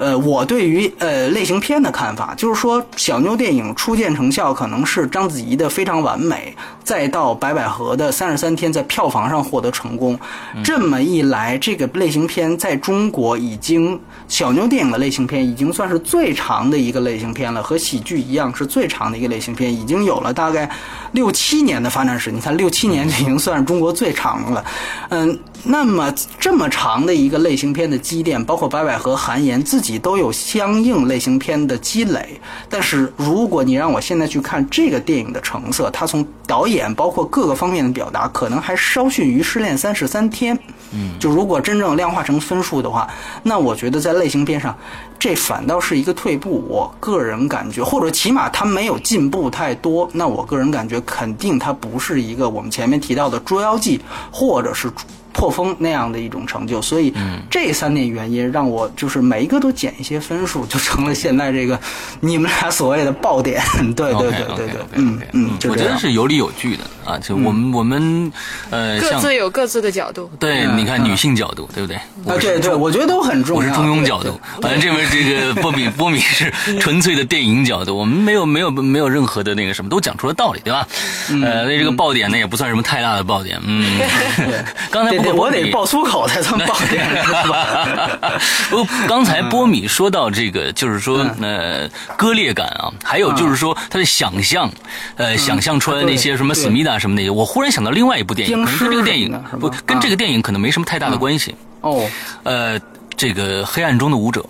[0.00, 6.56] 呃，我对于呃类型片的看法，就是说小妞电影初见成效可能是章子怡的非常完美。
[6.82, 10.18] 再到白百合的三十三天在票房上获得成功，
[10.64, 20.68] 这么一来，这个类型片在中国已经小妞电影的类型片已经算是最长的一个类型片了，和喜剧一样是最长的一个类型片，已经有了大概
[21.12, 22.32] 六七年的发展史。
[22.32, 24.64] 你看，六七年就已经算是中国最长了。
[25.10, 32.40] 嗯，那么这么长的一个类型片的积淀，包括白百合、韩延自己都有相应类型片的积累。
[32.68, 40.56] 但是如果你让我现在去看这个电影的成色，它从导演包括各个方面的表达，可能还稍逊于《失恋三十三天》。
[40.92, 43.08] 嗯，就如果真正量化成分数的话，
[43.42, 44.76] 那我觉得在类型片上，
[45.18, 46.64] 这反倒是一个退步。
[46.68, 50.08] 我个人感觉，或者起码它没有进步太多。
[50.12, 53.98] 那我个人感觉，肯定它不是一个我们前面提到的《捉妖记》
[54.32, 54.90] 或者是。
[55.32, 57.12] 破风那样的一种成就，所以
[57.48, 61.78] 这三点原因让我就是每一个都减一些分数，就成了现在这个
[62.20, 63.62] 你们俩所谓的爆点。
[63.96, 67.18] 对对对对对，嗯嗯，我觉得是有理有据的啊。
[67.18, 68.32] 就我们我们
[68.70, 70.30] 呃，各自有各自的角度。
[70.38, 71.96] 对，你看女性角度，对不对？
[71.96, 73.62] 啊，对对，我觉得都很重要。
[73.62, 80.86] 我是中庸角度，反正这边这个波米波米是纯粹的电影角度，我们没有没有没有任何的那个什么，都讲出了道理，对吧？
[81.28, 83.60] 呃，那这个爆点呢，也不算什么太大的爆点。
[83.64, 84.00] 嗯，
[84.90, 85.19] 刚才。
[85.34, 88.10] 我得爆粗口才算爆点，是吧？
[88.70, 94.70] 不，刚才波米说到这个，就是说，呃，割裂感啊，还有就是说他的想象，
[95.16, 101.54] 呃，想象出来那些什么思密达什么那些，我忽然想到另外一部电影，可能跟这个电影不跟这个电影可能没什么太大的关系。
[101.82, 102.08] 哦，
[102.42, 102.78] 呃，
[103.16, 104.44] 这个黑暗中的舞者。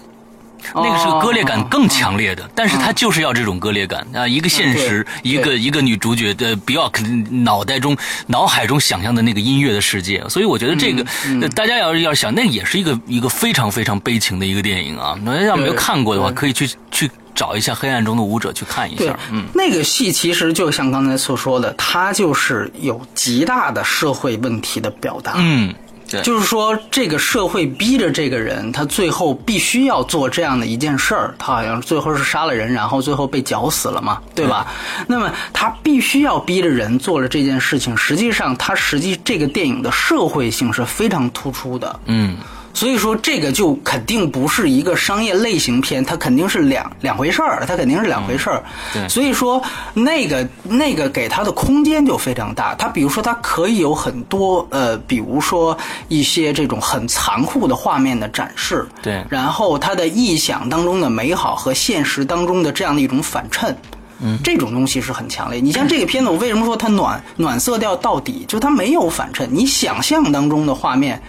[0.75, 4.27] 那个是个割裂感更强烈的，但是他就是要这种割裂感啊！
[4.27, 7.97] 一个现实，一个一个女主角的比奥克脑袋中、
[8.27, 11.05] 脑海中想象的那个音乐的世界，所以我觉得这个
[11.51, 15.19] 大家要要想，那也是一个一个非常非常悲情的一个电影啊！
[15.23, 19.19] 那要没有看过的话，可以去去找一下《黑暗中的舞者》去看一下。
[19.31, 25.35] 嗯，那个戏其实就像刚才所说的，它就是有极大的社会问题的表达。
[25.37, 25.75] 嗯。
[26.23, 31.35] 就是说，这个社会逼着这个人，他最后必须要做这样的一件事儿。
[31.39, 34.67] 他好像最后是杀了人，然后最后被绞死了嘛，对吧？
[35.07, 37.97] 那么他必须要逼着人做了这件事情。
[37.97, 42.01] 实际上，他实际这个电影的社会性是非常突出的。
[42.07, 42.37] 嗯。
[42.73, 48.63] 所以说，这个就肯定不是一个商业类型片，它肯定是两两回事儿，它肯定是两回事儿。
[48.93, 49.61] 对，所以说
[49.93, 52.75] 那个那个给它的空间就非常大。
[52.77, 55.77] 它比如说，它可以有很多呃，比如说
[56.09, 58.87] 一些这种很残酷的画面的展示。
[59.03, 63.77] 对，然后他的臆想当中的美好和现实当中的这样的一种反衬，
[64.21, 65.61] 嗯，这种东西是很强烈。
[65.61, 68.45] 你像这个片子，我为什么说它暖暖色调到底？
[68.47, 71.21] 就它没有反衬，你想象当中的画面。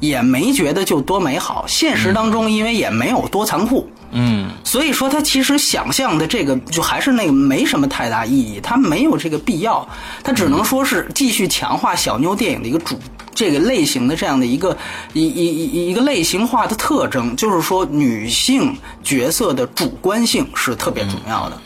[0.00, 9.86] 也没觉得就多美好，现实当中因为也没有多残酷，嗯，所以说他其实想象的这个就还是那个没什么太大意义，他没有这个必要，
[10.24, 12.98] 他只能说是继续强化小妞电影的一个主
[13.34, 14.76] 这个类型的这样的一个
[15.12, 21.60] 一一一一个类型化的特征，就是说女性角色的主观性是特别重要的。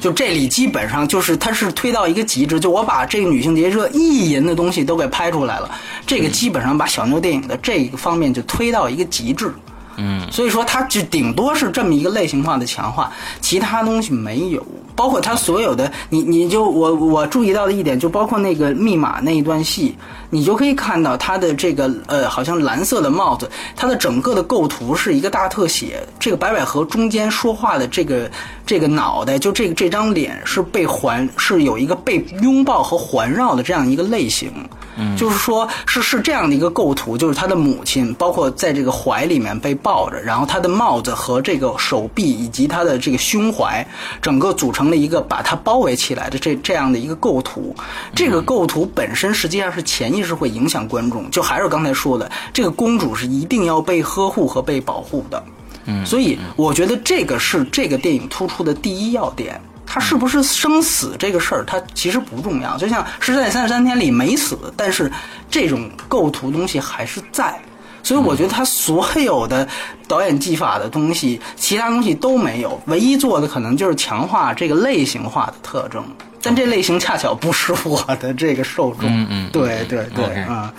[0.00, 5.70] 就这里基本上就是，它是推到一个极致，就我把这个女性角色意淫的东西都给拍出来了，
[6.06, 9.52] 这个基本上把小妞电影的这个方面就推到一个极致。
[9.96, 14.64] 嗯，所以说它就顶多是这么一个类型化的强化，其他东西没有，
[14.98, 19.94] 包括他所有的，你你就我我注意到的一点，就包括那个密码那一段戏。
[20.30, 26.06] 你就可以看到他的这个呃，好像蓝色的帽子，它的整个的构图是一个大特写。
[26.18, 28.30] 这个白百合中间说话的这个
[28.66, 34.52] 这个脑袋，就这个这张脸是被环，是有一个被拥抱和环绕的这样一个类型。
[34.98, 43.86] 嗯，就是说，是是这样的一个构图，就是他的母亲，包括在这个怀里面被抱着，然后他的帽子和这个手臂以及他的这个胸怀，
[44.20, 47.74] 整个组成了一个把它包围起来的这这样的一个构图。
[48.14, 55.42] 这个构图本身实际上是潜意识会影响观众，就还是刚才说的，这个公主是一定要被呵护和被保护的。
[55.86, 59.60] 嗯，所以我觉得这个是这个电影突出的第一要点。
[59.90, 62.76] 他是不是生死这个事儿，他其实不重要。
[62.76, 65.10] 就像《是在三十三天》里没死，但是
[65.48, 67.58] 这种构图东西还是在。
[68.02, 69.66] 所以我觉得他所有的
[70.06, 76.04] 导演技法的东西，其他东西都没有，唯一做的可能就是强化这个类型化的特征。
[76.40, 79.10] 但这类型恰巧不是我的这个受众。
[79.10, 80.72] 嗯嗯，对对对，啊。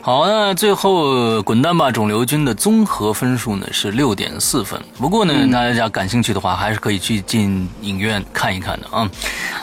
[0.00, 4.80] 好，那最后滚蛋吧肿瘤君的综合分数呢是六点四分。
[4.98, 9.10] 不过呢，大家感兴趣的话，还是可以去进影院看一看的啊。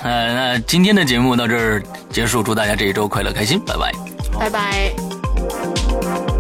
[0.04, 1.82] 呃，那今天的节目到这儿
[2.12, 3.91] 结束，祝大家这一周快乐开心，拜拜，
[4.38, 6.32] 拜拜。